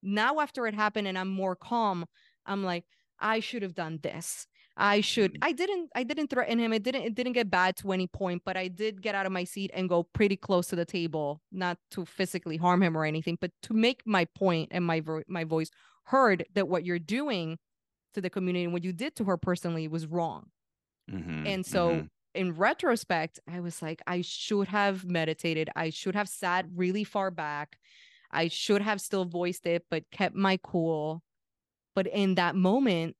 [0.04, 2.06] now after it happened and I'm more calm,
[2.46, 2.84] I'm like,
[3.18, 4.46] I should have done this.
[4.76, 5.38] I should mm.
[5.42, 6.72] I didn't I didn't threaten him.
[6.72, 9.32] It didn't it didn't get bad to any point, but I did get out of
[9.32, 13.04] my seat and go pretty close to the table, not to physically harm him or
[13.04, 15.70] anything, but to make my point and my vo- my voice
[16.04, 17.58] heard that what you're doing
[18.14, 20.46] to the community and what you did to her personally was wrong.
[21.10, 22.06] Mm-hmm, and so mm-hmm.
[22.34, 25.70] in retrospect, I was like, I should have meditated.
[25.74, 27.78] I should have sat really far back.
[28.30, 31.22] I should have still voiced it, but kept my cool.
[31.94, 33.16] But in that moment,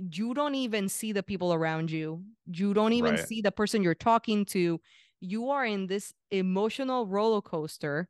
[0.00, 2.22] you don't even see the people around you.
[2.46, 3.26] You don't even right.
[3.26, 4.80] see the person you're talking to.
[5.20, 8.08] You are in this emotional roller coaster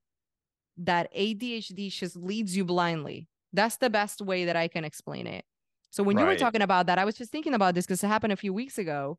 [0.77, 3.29] that ADHD just leads you blindly.
[3.53, 5.45] That's the best way that I can explain it.
[5.91, 6.23] So when right.
[6.23, 8.37] you were talking about that, I was just thinking about this because it happened a
[8.37, 9.19] few weeks ago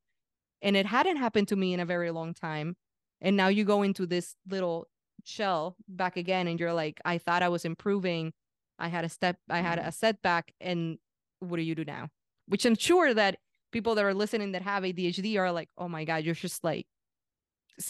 [0.62, 2.78] and it hadn't happened to me in a very long time.
[3.20, 4.88] And now you go into this little
[5.26, 8.32] shell back again and you're like, I thought I was improving.
[8.80, 9.90] I had a step, I had mm-hmm.
[9.90, 10.54] a setback.
[10.62, 10.98] And
[11.40, 12.10] what do you do now?
[12.52, 13.38] Which I'm sure that
[13.72, 16.86] people that are listening that have ADHD are like, oh my God, you're just like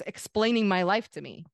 [0.06, 1.45] explaining my life to me.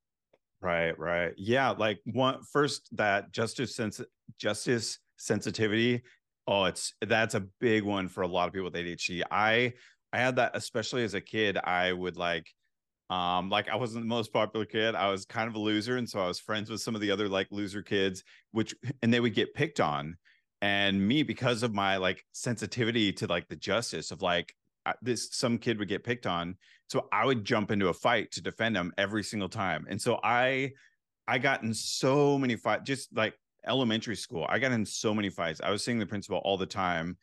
[0.59, 1.31] Right, right.
[1.37, 4.01] Yeah, like one first that justice sense
[4.37, 6.01] justice sensitivity.
[6.47, 9.23] Oh, it's that's a big one for a lot of people with ADHD.
[9.31, 9.71] I
[10.11, 11.57] I had that especially as a kid.
[11.57, 12.47] I would like
[13.09, 14.95] um like I wasn't the most popular kid.
[14.95, 17.11] I was kind of a loser and so I was friends with some of the
[17.11, 20.17] other like loser kids which and they would get picked on
[20.61, 24.53] and me because of my like sensitivity to like the justice of like
[25.01, 26.55] this some kid would get picked on
[26.87, 29.85] so i would jump into a fight to defend him every single time.
[29.89, 30.71] And so i
[31.27, 33.33] i got in so many fights just like
[33.65, 35.61] elementary school i got in so many fights.
[35.63, 37.17] I was seeing the principal all the time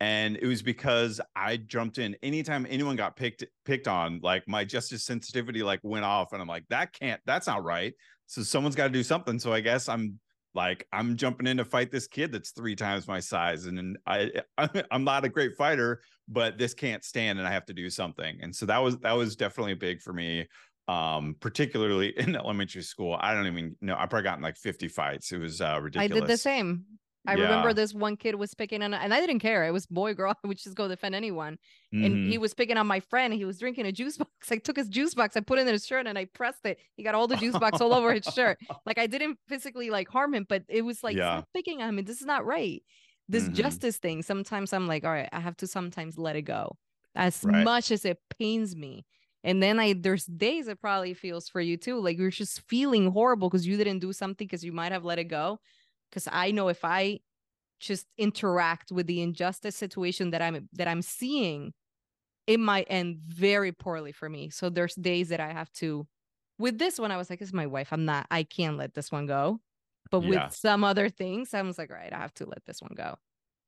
[0.00, 4.64] and it was because i jumped in anytime anyone got picked picked on like my
[4.64, 7.94] justice sensitivity like went off and i'm like that can't that's not right.
[8.26, 9.38] So someone's got to do something.
[9.38, 10.18] So i guess i'm
[10.54, 13.96] like i'm jumping in to fight this kid that's three times my size and and
[14.06, 14.30] i
[14.90, 18.38] i'm not a great fighter but this can't stand and i have to do something.
[18.40, 20.46] And so that was that was definitely big for me
[20.88, 23.18] um particularly in elementary school.
[23.20, 25.32] I don't even know i probably gotten like 50 fights.
[25.32, 26.84] It was uh ridiculous i did the same
[27.26, 27.44] I yeah.
[27.44, 29.64] remember this one kid was picking on, and I didn't care.
[29.64, 30.34] It was boy, girl.
[30.44, 31.58] I would just go defend anyone.
[31.94, 32.04] Mm-hmm.
[32.04, 32.40] And he mm-hmm.
[32.40, 33.34] was picking on my friend.
[33.34, 34.50] He was drinking a juice box.
[34.50, 36.78] I took his juice box, I put it in his shirt, and I pressed it.
[36.96, 38.58] He got all the juice box all over his shirt.
[38.86, 41.38] Like I didn't physically like harm him, but it was like yeah.
[41.38, 42.04] stop picking on him.
[42.04, 42.82] This is not right.
[43.28, 43.54] This mm-hmm.
[43.54, 44.22] justice thing.
[44.22, 46.76] Sometimes I'm like, all right, I have to sometimes let it go,
[47.14, 47.64] as right.
[47.64, 49.04] much as it pains me.
[49.42, 52.00] And then I there's days it probably feels for you too.
[52.00, 55.18] Like you're just feeling horrible because you didn't do something because you might have let
[55.18, 55.60] it go.
[56.10, 57.20] Because I know if I
[57.78, 61.72] just interact with the injustice situation that I'm that I'm seeing,
[62.46, 64.50] it might end very poorly for me.
[64.50, 66.06] So there's days that I have to
[66.60, 67.88] with this one, I was like, is my wife.
[67.90, 69.60] I'm not, I can't let this one go.
[70.10, 70.28] But yeah.
[70.28, 73.16] with some other things, I was like, right, I have to let this one go.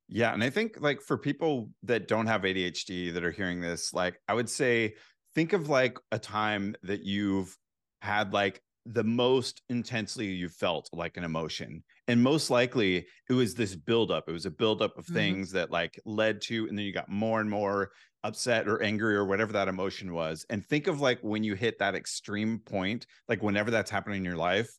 [0.09, 0.35] Yeah.
[0.35, 4.21] And I think like for people that don't have ADHD that are hearing this, like
[4.29, 4.95] I would say,
[5.35, 7.57] think of like a time that you've
[8.03, 13.55] had like the most intensely you felt like an emotion and most likely it was
[13.55, 14.29] this buildup.
[14.29, 15.15] It was a buildup of mm-hmm.
[15.15, 17.93] things that like led to and then you got more and more
[18.25, 20.45] upset or angry or whatever that emotion was.
[20.51, 24.25] And think of like when you hit that extreme point like whenever that's happening in
[24.25, 24.71] your life.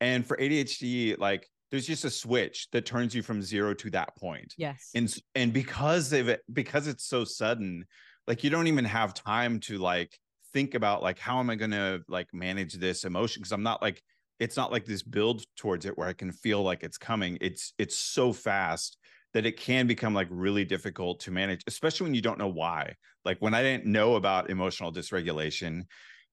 [0.00, 4.14] And for adhd like there's just a switch that turns you from zero to that
[4.16, 4.54] point.
[4.58, 4.90] Yes.
[4.94, 7.84] And and because of it because it's so sudden
[8.26, 10.18] like you don't even have time to like
[10.56, 13.82] think about like how am I going to like manage this emotion because I'm not
[13.82, 14.02] like
[14.40, 17.36] it's not like this build towards it where I can feel like it's coming.
[17.42, 18.96] It's it's so fast
[19.34, 22.94] that it can become like really difficult to manage, especially when you don't know why.
[23.22, 25.82] Like when I didn't know about emotional dysregulation,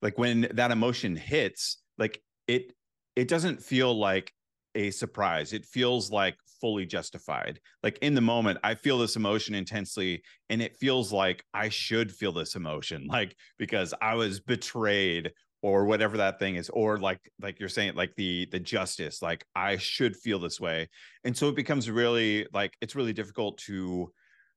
[0.02, 2.72] like when that emotion hits, like it
[3.18, 4.32] it doesn't feel like
[4.74, 5.52] a surprise.
[5.52, 7.60] It feels like fully justified.
[7.84, 12.10] Like in the moment, I feel this emotion intensely, and it feels like I should
[12.10, 17.19] feel this emotion, like because I was betrayed or whatever that thing is or like
[17.41, 20.89] like you're saying like the the justice like i should feel this way
[21.23, 24.12] and so it becomes really like it's really difficult to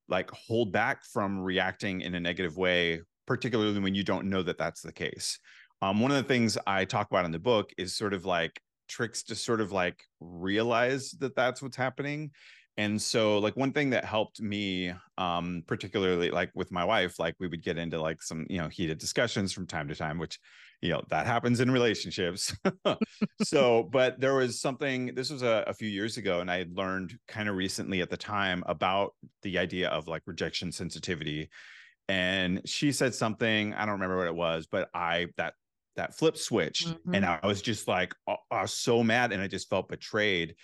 [0.09, 4.59] like hold back from reacting in a negative way particularly when you don't know that
[4.59, 5.38] that's the case
[5.81, 8.61] um, one of the things i talk about in the book is sort of like
[8.88, 12.31] tricks to sort of like realize that that's what's happening.
[12.79, 17.35] And so like one thing that helped me um particularly like with my wife like
[17.40, 20.38] we would get into like some you know heated discussions from time to time which
[20.83, 22.55] you know that happens in relationships.
[23.42, 26.77] So but there was something this was a, a few years ago and i had
[26.77, 31.49] learned kind of recently at the time about the idea of like rejection sensitivity.
[32.09, 35.55] And she said something i don't remember what it was but i that
[35.97, 37.15] that flip switch mm-hmm.
[37.15, 40.55] and i was just like I was so mad and i just felt betrayed.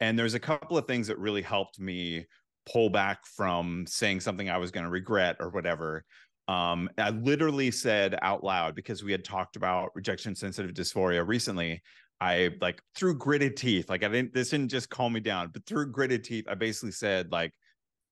[0.00, 2.26] And there's a couple of things that really helped me
[2.66, 6.04] pull back from saying something i was going to regret or whatever.
[6.48, 11.82] Um, i literally said out loud because we had talked about rejection sensitive dysphoria recently
[12.20, 15.64] i like through gritted teeth like i didn't this didn't just calm me down but
[15.66, 17.52] through gritted teeth i basically said like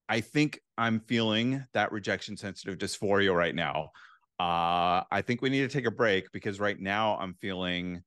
[0.09, 3.91] i think i'm feeling that rejection sensitive dysphoria right now
[4.41, 8.03] uh, I think we need to take a break because right now I'm feeling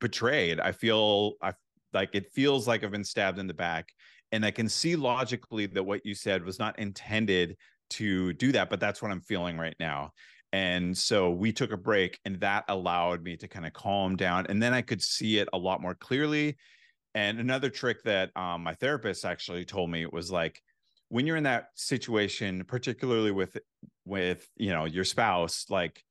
[0.00, 0.58] betrayed.
[0.58, 1.52] I feel I
[1.92, 3.90] like it feels like I've been stabbed in the back,
[4.32, 7.56] and I can see logically that what you said was not intended
[7.90, 10.10] to do that, but that's what I'm feeling right now.
[10.52, 14.46] And so we took a break, and that allowed me to kind of calm down,
[14.48, 16.56] and then I could see it a lot more clearly.
[17.14, 20.60] And another trick that um, my therapist actually told me was like
[21.10, 23.56] when you're in that situation particularly with
[24.10, 26.02] with you know your spouse like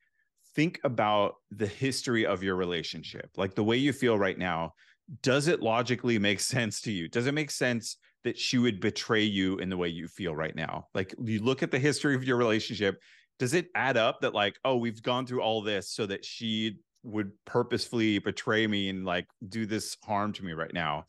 [0.56, 4.74] think about the history of your relationship like the way you feel right now.
[5.22, 7.08] Does it logically make sense to you?
[7.08, 10.56] Does it make sense that she would betray you in the way you feel right
[10.56, 10.88] now?
[10.94, 13.00] Like you look at the history of your relationship.
[13.38, 16.78] Does it add up that like oh we've gone through all this so that she
[17.04, 21.06] would purposefully betray me and like do this harm to me right now?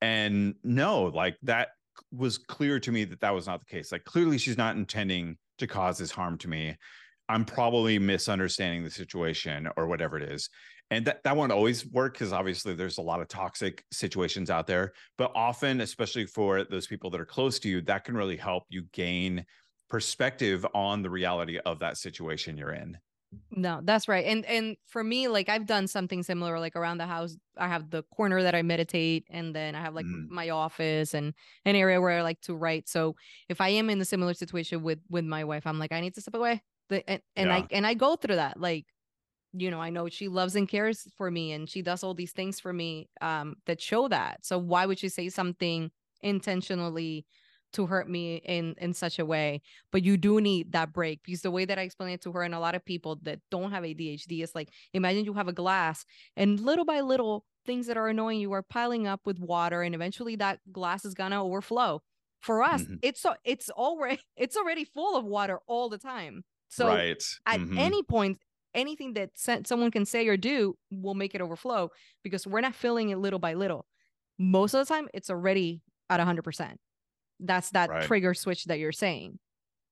[0.00, 1.68] And no like that
[2.10, 3.92] was clear to me that that was not the case.
[3.92, 6.76] Like clearly she's not intending to cause this harm to me.
[7.28, 10.50] I'm probably misunderstanding the situation or whatever it is.
[10.90, 14.66] And that, that won't always work because obviously there's a lot of toxic situations out
[14.66, 14.92] there.
[15.16, 18.64] But often, especially for those people that are close to you, that can really help
[18.68, 19.46] you gain
[19.88, 22.98] perspective on the reality of that situation you're in.
[23.50, 24.24] No, that's right.
[24.26, 27.36] And and for me, like I've done something similar, like around the house.
[27.56, 30.28] I have the corner that I meditate, and then I have like mm.
[30.28, 32.88] my office and an area where I like to write.
[32.88, 33.16] So
[33.48, 36.14] if I am in a similar situation with with my wife, I'm like, I need
[36.14, 36.62] to step away.
[36.88, 37.56] The, and, and yeah.
[37.56, 38.60] I and I go through that.
[38.60, 38.86] Like,
[39.52, 42.32] you know, I know she loves and cares for me, and she does all these
[42.32, 44.44] things for me um that show that.
[44.44, 45.90] So why would she say something
[46.22, 47.26] intentionally
[47.72, 51.42] to hurt me in in such a way but you do need that break because
[51.42, 53.70] the way that i explain it to her and a lot of people that don't
[53.70, 56.04] have adhd is like imagine you have a glass
[56.36, 59.94] and little by little things that are annoying you are piling up with water and
[59.94, 62.00] eventually that glass is gonna overflow
[62.40, 62.94] for us mm-hmm.
[63.02, 67.22] it's so it's already it's already full of water all the time so right.
[67.46, 67.78] at mm-hmm.
[67.78, 68.38] any point
[68.74, 69.30] anything that
[69.66, 71.90] someone can say or do will make it overflow
[72.22, 73.86] because we're not filling it little by little
[74.38, 76.76] most of the time it's already at 100%
[77.42, 78.04] that's that right.
[78.04, 79.38] trigger switch that you're saying.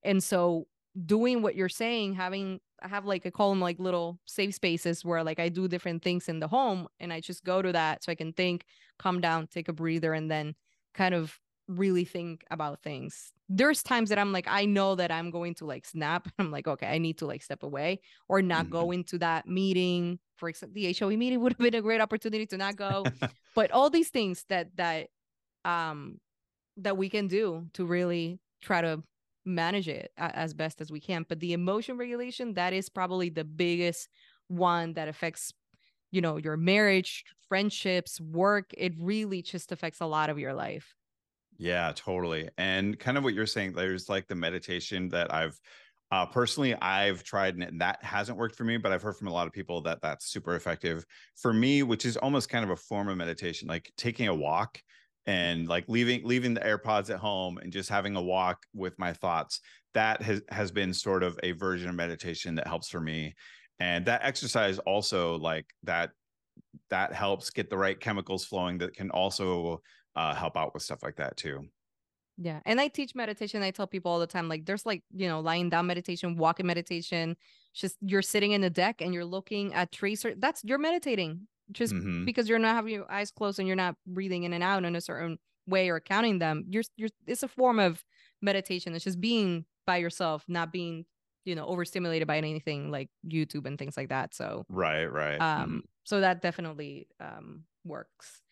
[0.03, 0.67] And so
[1.07, 5.05] doing what you're saying, having I have like I call them like little safe spaces
[5.05, 8.05] where like I do different things in the home and I just go to that
[8.05, 8.65] so I can think,
[8.99, 10.55] calm down, take a breather, and then
[10.95, 13.33] kind of really think about things.
[13.49, 16.29] There's times that I'm like, I know that I'm going to like snap.
[16.39, 18.73] I'm like, okay, I need to like step away or not mm-hmm.
[18.73, 20.19] go into that meeting.
[20.37, 23.05] For example, the HOA meeting would have been a great opportunity to not go.
[23.55, 25.09] but all these things that that
[25.65, 26.19] um
[26.83, 29.03] that we can do to really try to
[29.45, 33.43] manage it as best as we can but the emotion regulation that is probably the
[33.45, 34.09] biggest
[34.49, 35.53] one that affects
[36.11, 38.71] you know, your marriage, friendships, work.
[38.77, 40.95] It really just affects a lot of your life.
[41.59, 42.49] Yeah, totally.
[42.59, 45.59] And kind of what you're saying, there's like the meditation that I've
[46.13, 49.33] uh, personally I've tried and that hasn't worked for me, but I've heard from a
[49.33, 51.05] lot of people that that's super effective
[51.37, 54.83] for me, which is almost kind of a form of meditation, like taking a walk
[55.27, 59.13] and like leaving leaving the AirPods at home and just having a walk with my
[59.13, 59.61] thoughts.
[59.95, 63.35] That has has been sort of a version of meditation that helps for me.
[63.79, 66.11] And that exercise also like that
[66.91, 69.81] that helps get the right chemicals flowing that can also
[70.17, 71.67] uh, help out with stuff like that too.
[72.43, 72.61] Yeah.
[72.65, 73.63] And I teach meditation.
[73.63, 76.67] I tell people all the time, like there's like, you know, lying down meditation, walking
[76.67, 77.37] meditation,
[77.75, 80.25] just you're sitting in the deck and you're looking at trees.
[80.39, 82.25] That's you're meditating just mm-hmm.
[82.25, 84.97] because you're not having your eyes closed and you're not breathing in and out in
[84.97, 86.65] a certain way or counting them.
[86.69, 88.05] You're you're it's a form of
[88.43, 88.95] meditation.
[88.95, 91.05] It's just being by yourself, not being,
[91.45, 94.35] you know, overstimulated by anything like YouTube and things like that.
[94.35, 95.41] So right, right.
[95.41, 95.79] Um, mm-hmm.
[96.05, 98.43] so that definitely um works.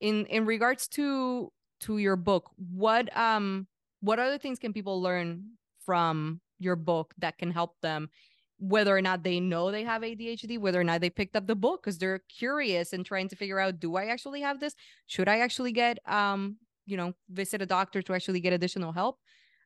[0.00, 3.66] In in regards to to your book, what um
[4.00, 5.44] what other things can people learn
[5.84, 8.10] from your book that can help them
[8.58, 11.54] whether or not they know they have ADHD, whether or not they picked up the
[11.54, 14.74] book because they're curious and trying to figure out do I actually have this?
[15.06, 16.56] Should I actually get um,
[16.88, 19.18] you know, visit a doctor to actually get additional help?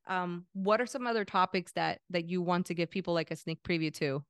[0.08, 3.36] Um, what are some other topics that that you want to give people like a
[3.36, 4.24] sneak preview to?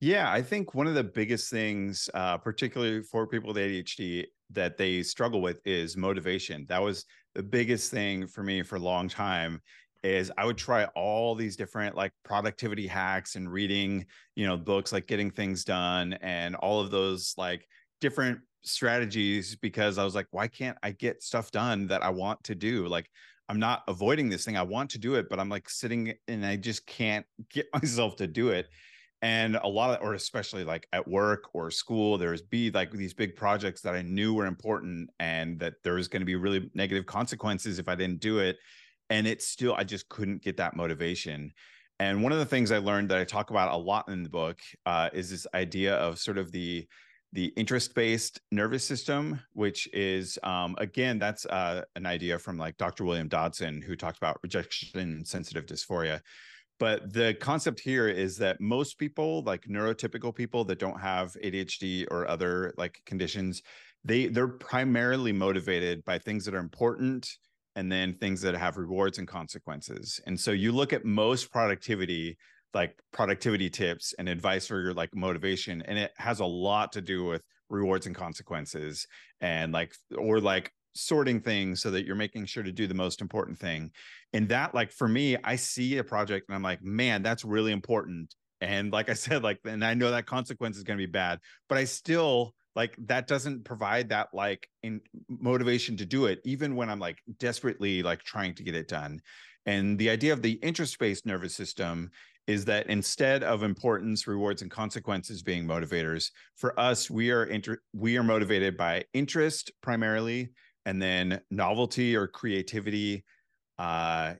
[0.00, 4.76] Yeah, I think one of the biggest things, uh, particularly for people with ADHD, that
[4.76, 6.66] they struggle with is motivation.
[6.68, 9.60] That was the biggest thing for me for a long time
[10.04, 14.04] is I would try all these different like productivity hacks and reading,
[14.36, 17.66] you know, books like getting things done and all of those like
[18.02, 22.44] different strategies because I was like, why can't I get stuff done that I want
[22.44, 22.86] to do?
[22.86, 23.10] Like
[23.48, 24.58] I'm not avoiding this thing.
[24.58, 28.16] I want to do it, but I'm like sitting and I just can't get myself
[28.16, 28.68] to do it.
[29.22, 33.14] And a lot of, or especially like at work or school, there's be like these
[33.14, 36.70] big projects that I knew were important and that there was going to be really
[36.74, 38.58] negative consequences if I didn't do it
[39.10, 41.52] and it's still i just couldn't get that motivation.
[42.00, 44.28] And one of the things i learned that i talk about a lot in the
[44.28, 46.86] book uh, is this idea of sort of the
[47.32, 53.02] the interest-based nervous system which is um, again that's uh, an idea from like dr
[53.04, 56.20] william dodson who talked about rejection sensitive dysphoria.
[56.80, 62.06] But the concept here is that most people like neurotypical people that don't have adhd
[62.10, 63.62] or other like conditions
[64.04, 67.28] they they're primarily motivated by things that are important
[67.76, 70.20] and then things that have rewards and consequences.
[70.26, 72.36] And so you look at most productivity,
[72.72, 77.00] like productivity tips and advice for your like motivation, and it has a lot to
[77.00, 79.06] do with rewards and consequences
[79.40, 83.20] and like, or like sorting things so that you're making sure to do the most
[83.20, 83.90] important thing.
[84.32, 87.72] And that, like, for me, I see a project and I'm like, man, that's really
[87.72, 88.34] important.
[88.60, 91.40] And like I said, like, and I know that consequence is going to be bad,
[91.68, 96.74] but I still, like that doesn't provide that like in motivation to do it even
[96.76, 99.20] when i'm like desperately like trying to get it done.
[99.66, 102.10] And the idea of the interest-based nervous system
[102.46, 107.80] is that instead of importance rewards and consequences being motivators for us we are inter-
[107.94, 110.50] we are motivated by interest primarily
[110.84, 113.24] and then novelty or creativity
[113.78, 114.34] uh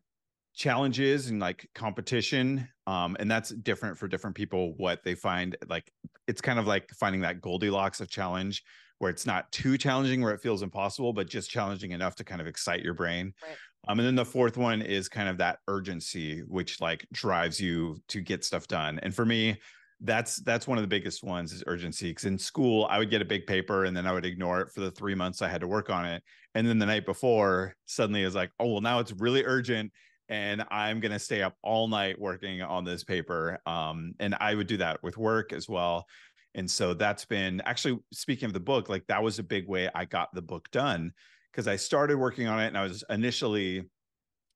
[0.54, 5.90] challenges and like competition um and that's different for different people what they find like
[6.28, 8.62] it's kind of like finding that goldilocks of challenge
[8.98, 12.40] where it's not too challenging where it feels impossible but just challenging enough to kind
[12.40, 13.32] of excite your brain.
[13.42, 13.56] Right.
[13.88, 18.00] um and then the fourth one is kind of that urgency which like drives you
[18.08, 19.00] to get stuff done.
[19.02, 19.58] And for me
[20.00, 23.22] that's that's one of the biggest ones is urgency because in school i would get
[23.22, 25.60] a big paper and then i would ignore it for the three months i had
[25.60, 26.22] to work on it.
[26.54, 29.92] And then the night before suddenly it's like oh well now it's really urgent
[30.28, 33.58] and I'm going to stay up all night working on this paper.
[33.66, 36.06] Um, and I would do that with work as well.
[36.54, 39.90] And so that's been actually speaking of the book, like that was a big way
[39.94, 41.12] I got the book done
[41.52, 43.84] because I started working on it and I was initially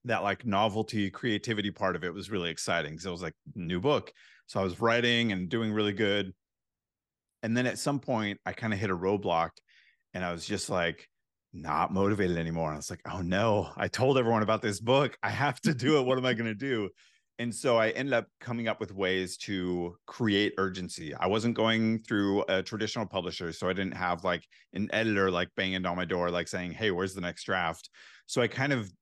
[0.05, 3.81] that like novelty creativity part of it was really exciting because it was like new
[3.81, 4.13] book.
[4.47, 6.33] So I was writing and doing really good.
[7.43, 9.51] And then at some point I kind of hit a roadblock
[10.15, 11.09] and I was just like,
[11.61, 12.69] not motivated anymore.
[12.69, 15.17] And I was like, oh no, I told everyone about this book.
[15.23, 16.07] I have to do it.
[16.07, 16.91] What am I going to do?
[17.41, 21.15] And so I ended up coming up with ways to create urgency.
[21.15, 23.53] I wasn't going through a traditional publisher.
[23.53, 26.91] So I didn't have like an editor like banging on my door, like saying, hey,
[26.91, 27.91] where's the next draft?
[28.27, 28.93] So I kind of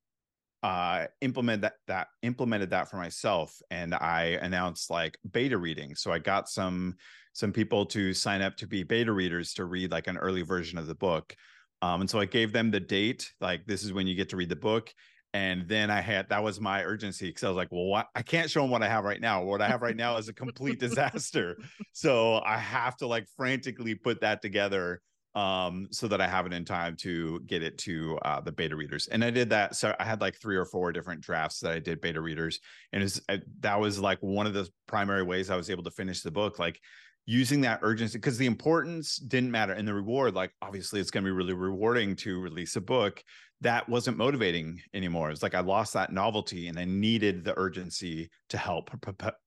[0.63, 6.11] uh implement that that implemented that for myself and i announced like beta reading so
[6.11, 6.95] i got some
[7.35, 10.79] some people to sign up to be beta readers to read like an early version
[10.79, 11.37] of the book
[11.83, 14.37] um, and so I gave them the date, like this is when you get to
[14.37, 14.93] read the book.
[15.35, 18.07] And then I had that was my urgency because I was like, well, what?
[18.15, 19.43] I can't show them what I have right now.
[19.43, 21.57] What I have right now is a complete disaster.
[21.93, 25.01] So I have to like frantically put that together
[25.37, 28.75] um, so that I have it in time to get it to uh, the beta
[28.75, 29.07] readers.
[29.07, 29.77] And I did that.
[29.77, 32.61] So I had like three or four different drafts that I did beta readers,
[32.93, 35.91] and was, I, that was like one of the primary ways I was able to
[35.91, 36.59] finish the book.
[36.59, 36.81] Like
[37.27, 41.25] using that urgency because the importance didn't matter and the reward like obviously it's going
[41.25, 43.23] to be really rewarding to release a book
[43.61, 48.31] that wasn't motivating anymore it's like i lost that novelty and i needed the urgency
[48.49, 48.91] to help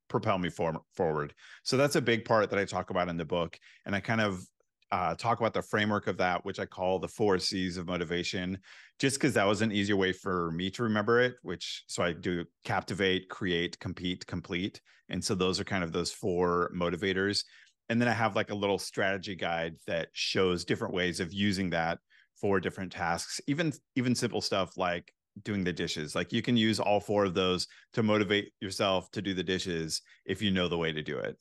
[0.10, 3.58] propel me forward so that's a big part that i talk about in the book
[3.86, 4.44] and i kind of
[4.92, 8.58] uh, talk about the framework of that, which I call the four C's of motivation,
[8.98, 11.36] just because that was an easier way for me to remember it.
[11.44, 16.12] Which so I do captivate, create, compete, complete, and so those are kind of those
[16.12, 17.44] four motivators
[17.90, 21.72] and then I have like a little strategy guide that shows different ways of using
[21.72, 22.00] that
[22.40, 25.12] for different tasks, even even simple stuff like
[25.44, 26.16] doing the dishes.
[26.16, 30.02] Like you can use all four of those to motivate yourself to do the dishes
[30.26, 31.36] if you know the way to do it.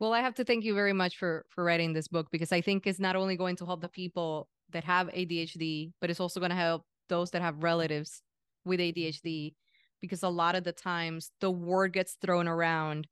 [0.00, 2.60] Well, I have to thank you very much for for writing this book because I
[2.60, 6.40] think it's not only going to help the people that have ADHD, but it's also
[6.40, 8.22] going to help those that have relatives
[8.64, 9.54] with ADHD
[10.00, 13.06] because a lot of the times the word gets thrown around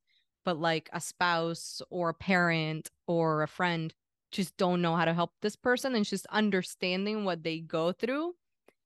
[0.47, 3.93] but like a spouse or a parent or a friend
[4.31, 8.33] just don't know how to help this person and just understanding what they go through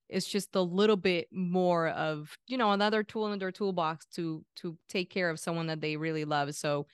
[0.09, 4.45] is just a little bit more of you know another tool in their toolbox to
[4.57, 6.87] to take care of someone that they really love so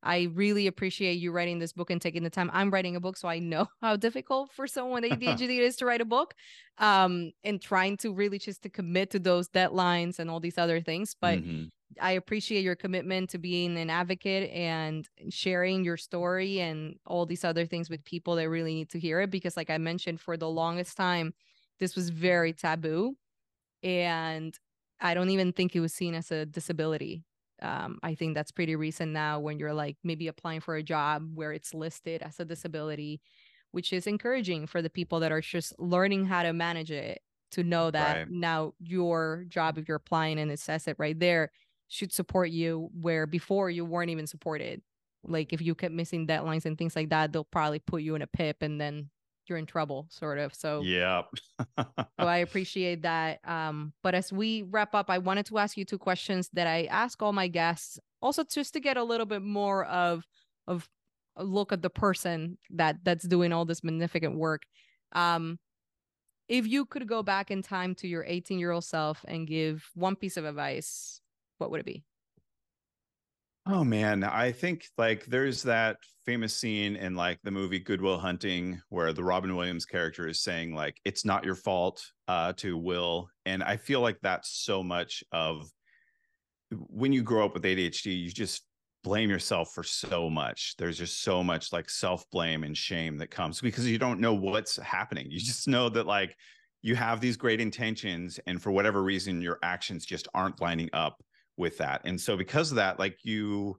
[0.00, 2.50] I really appreciate you writing this book and taking the time.
[2.52, 5.74] I'm writing a book, so I know how difficult for someone with ADHD it is
[5.76, 6.34] to write a book,
[6.78, 10.80] um, and trying to really just to commit to those deadlines and all these other
[10.80, 11.16] things.
[11.20, 11.64] But mm-hmm.
[12.00, 17.44] I appreciate your commitment to being an advocate and sharing your story and all these
[17.44, 19.30] other things with people that really need to hear it.
[19.30, 21.34] Because, like I mentioned, for the longest time,
[21.80, 23.16] this was very taboo,
[23.82, 24.58] and
[25.00, 27.24] I don't even think it was seen as a disability
[27.60, 31.30] um, I think that's pretty recent now when you're like maybe applying for a job
[31.34, 33.20] where it's listed as a disability,
[33.72, 37.20] which is encouraging for the people that are just learning how to manage it
[37.50, 38.30] to know that right.
[38.30, 41.50] now your job, if you're applying and it says it right there,
[41.88, 44.82] should support you where before you weren't even supported.
[45.24, 48.22] Like if you kept missing deadlines and things like that, they'll probably put you in
[48.22, 49.10] a PIP and then
[49.46, 50.54] you're in trouble sort of.
[50.54, 51.22] So yeah
[51.78, 51.86] so
[52.18, 55.96] i appreciate that um but as we wrap up i wanted to ask you two
[55.96, 59.86] questions that i ask all my guests also just to get a little bit more
[59.86, 60.24] of
[60.66, 60.88] of
[61.36, 64.62] a look at the person that that's doing all this magnificent work.
[65.12, 65.58] Um
[66.48, 69.88] if you could go back in time to your 18 year old self and give
[69.94, 71.20] one piece of advice
[71.58, 72.04] what would it be
[73.70, 78.18] Oh man, I think like there's that famous scene in like the movie Good Will
[78.18, 82.78] Hunting where the Robin Williams character is saying like it's not your fault uh to
[82.78, 85.70] Will and I feel like that's so much of
[86.70, 88.62] when you grow up with ADHD you just
[89.04, 90.74] blame yourself for so much.
[90.78, 94.76] There's just so much like self-blame and shame that comes because you don't know what's
[94.76, 95.30] happening.
[95.30, 96.34] You just know that like
[96.80, 101.22] you have these great intentions and for whatever reason your actions just aren't lining up
[101.58, 102.02] with that.
[102.04, 103.78] And so because of that, like you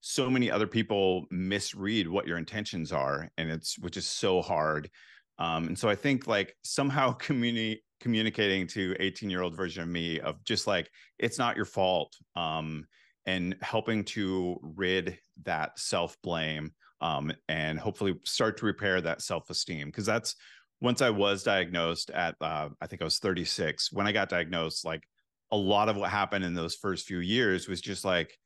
[0.00, 4.90] so many other people misread what your intentions are and it's which is so hard.
[5.38, 9.88] Um, and so I think like somehow communi- communicating to 18 year old version of
[9.88, 12.86] me of just like it's not your fault um,
[13.26, 16.72] and helping to rid that self blame
[17.02, 20.34] um, and hopefully start to repair that self esteem because that's
[20.80, 24.84] once I was diagnosed at uh, I think I was 36 when I got diagnosed
[24.84, 25.04] like
[25.52, 28.36] a lot of what happened in those first few years was just like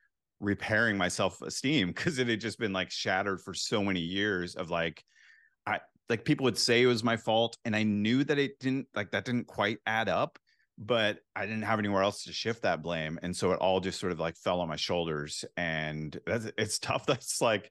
[0.40, 4.70] repairing my self-esteem because it had just been like shattered for so many years of
[4.70, 5.02] like
[5.66, 8.88] I like people would say it was my fault and I knew that it didn't
[8.94, 10.38] like that didn't quite add up
[10.76, 14.00] but I didn't have anywhere else to shift that blame and so it all just
[14.00, 17.07] sort of like fell on my shoulders and that's it's tough.
[17.07, 17.70] That's like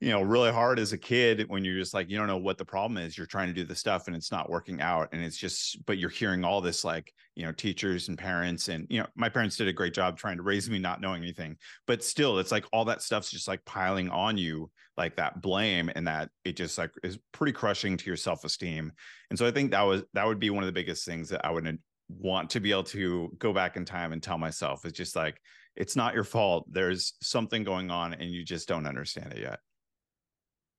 [0.00, 2.56] you know really hard as a kid when you're just like you don't know what
[2.56, 5.22] the problem is you're trying to do the stuff and it's not working out and
[5.22, 8.98] it's just but you're hearing all this like you know teachers and parents and you
[8.98, 12.02] know my parents did a great job trying to raise me not knowing anything but
[12.02, 16.06] still it's like all that stuff's just like piling on you like that blame and
[16.06, 18.90] that it just like is pretty crushing to your self-esteem
[19.28, 21.44] and so i think that was that would be one of the biggest things that
[21.44, 21.78] i would
[22.08, 25.40] want to be able to go back in time and tell myself it's just like
[25.76, 29.60] it's not your fault there's something going on and you just don't understand it yet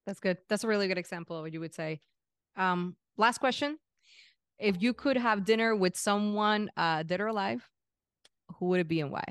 [0.05, 0.37] that's good.
[0.49, 2.01] That's a really good example of what you would say.
[2.55, 3.77] Um, last question.
[4.59, 7.67] If you could have dinner with someone uh, dead or alive,
[8.57, 9.23] who would it be and why?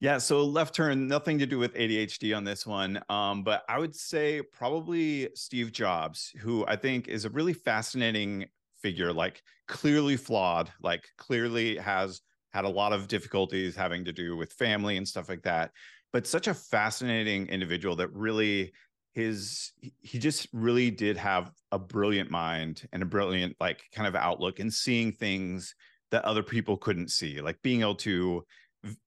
[0.00, 3.00] Yeah, so left turn, nothing to do with ADHD on this one.
[3.10, 8.46] Um, but I would say probably Steve Jobs, who I think is a really fascinating
[8.80, 12.22] figure, like clearly flawed, like clearly has
[12.52, 15.70] had a lot of difficulties having to do with family and stuff like that.
[16.14, 18.72] But such a fascinating individual that really
[19.12, 24.14] his he just really did have a brilliant mind and a brilliant like kind of
[24.14, 25.74] outlook and seeing things
[26.10, 28.44] that other people couldn't see like being able to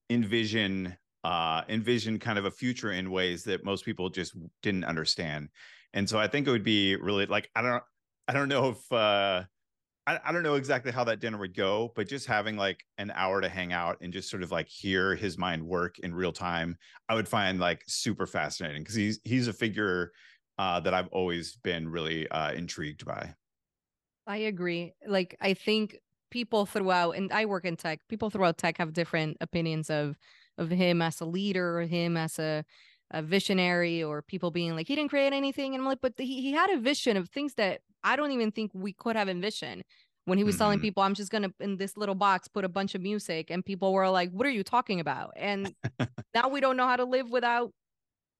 [0.09, 5.49] envision uh envision kind of a future in ways that most people just didn't understand.
[5.93, 7.83] And so i think it would be really like i don't
[8.27, 9.43] i don't know if uh
[10.05, 13.11] I, I don't know exactly how that dinner would go, but just having like an
[13.11, 16.33] hour to hang out and just sort of like hear his mind work in real
[16.33, 16.77] time,
[17.09, 20.11] I would find like super fascinating because he's he's a figure
[20.57, 23.35] uh, that I've always been really uh, intrigued by.
[24.27, 24.93] I agree.
[25.05, 25.97] Like I think
[26.31, 28.07] people throughout, and I work in tech.
[28.07, 30.17] People throughout tech have different opinions of
[30.57, 32.63] of him as a leader, him as a
[33.13, 35.73] a visionary, or people being like he didn't create anything.
[35.73, 38.51] And I'm like, but he he had a vision of things that I don't even
[38.51, 39.83] think we could have envisioned
[40.25, 40.63] when he was mm-hmm.
[40.63, 43.49] telling people, I'm just going to, in this little box, put a bunch of music.
[43.49, 45.33] And people were like, what are you talking about?
[45.35, 45.73] And
[46.33, 47.73] now we don't know how to live without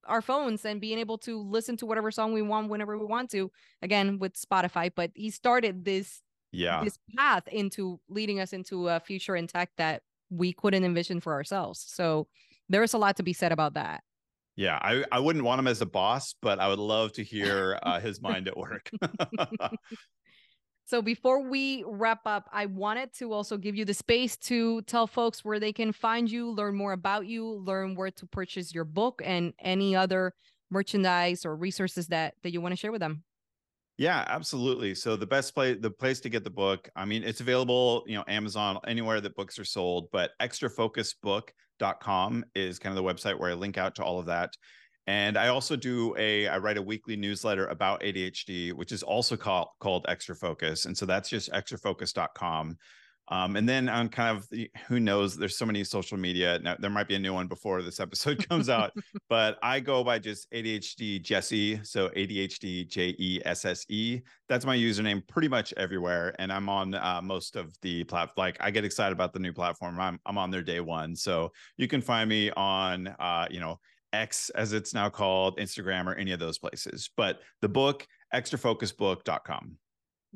[0.06, 3.30] our phones and being able to listen to whatever song we want whenever we want
[3.32, 3.50] to
[3.82, 6.22] again with spotify but he started this
[6.52, 11.22] yeah this path into leading us into a future in tech that we couldn't envision
[11.22, 12.28] for ourselves so
[12.68, 14.04] there's a lot to be said about that
[14.56, 17.80] yeah, I, I wouldn't want him as a boss, but I would love to hear
[17.84, 18.90] uh, his mind at work.
[20.86, 25.08] so before we wrap up, I wanted to also give you the space to tell
[25.08, 28.86] folks where they can find you, learn more about you, learn where to purchase your
[28.86, 30.34] book and any other
[30.70, 33.24] merchandise or resources that that you want to share with them.
[33.98, 34.96] Yeah, absolutely.
[34.96, 38.16] So the best place, the place to get the book, I mean, it's available, you
[38.16, 43.52] know, Amazon, anywhere that books are sold, but extrafocusbook.com is kind of the website where
[43.52, 44.50] I link out to all of that.
[45.06, 49.38] And I also do a, I write a weekly newsletter about ADHD, which is also
[49.38, 50.86] called, called Extra Focus.
[50.86, 52.78] And so that's just extrafocus.com.
[53.30, 54.48] Um, and then on kind of
[54.88, 56.60] who knows, there's so many social media.
[56.62, 58.92] Now, there might be a new one before this episode comes out,
[59.30, 61.80] but I go by just ADHD Jesse.
[61.84, 64.22] So ADHD J E S S E.
[64.50, 66.36] That's my username pretty much everywhere.
[66.38, 68.34] And I'm on uh, most of the platform.
[68.38, 70.00] Like I get excited about the new platform.
[70.00, 71.16] I'm, I'm on there day one.
[71.16, 73.80] So you can find me on, uh, you know,
[74.12, 77.10] X as it's now called, Instagram, or any of those places.
[77.16, 79.78] But the book, extrafocusbook.com.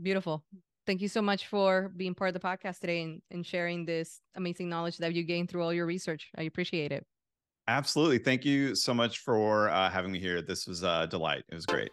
[0.02, 0.44] Beautiful
[0.88, 4.22] thank you so much for being part of the podcast today and, and sharing this
[4.36, 6.30] amazing knowledge that you gained through all your research.
[6.38, 7.06] I appreciate it.
[7.68, 8.18] Absolutely.
[8.18, 10.42] Thank you so much for uh, having me here.
[10.42, 11.44] This was a delight.
[11.50, 11.92] It was great.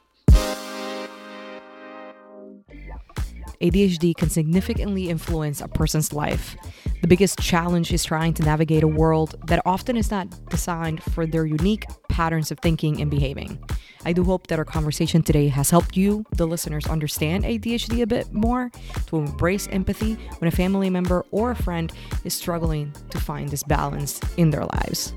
[3.61, 6.57] ADHD can significantly influence a person's life.
[7.01, 11.27] The biggest challenge is trying to navigate a world that often is not designed for
[11.27, 13.59] their unique patterns of thinking and behaving.
[14.05, 18.07] I do hope that our conversation today has helped you, the listeners, understand ADHD a
[18.07, 18.71] bit more,
[19.07, 21.93] to embrace empathy when a family member or a friend
[22.25, 25.15] is struggling to find this balance in their lives.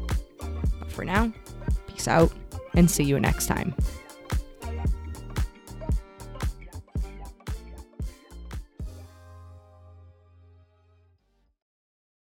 [0.80, 1.34] But for now,
[1.88, 2.32] peace out
[2.76, 3.74] and see you next time.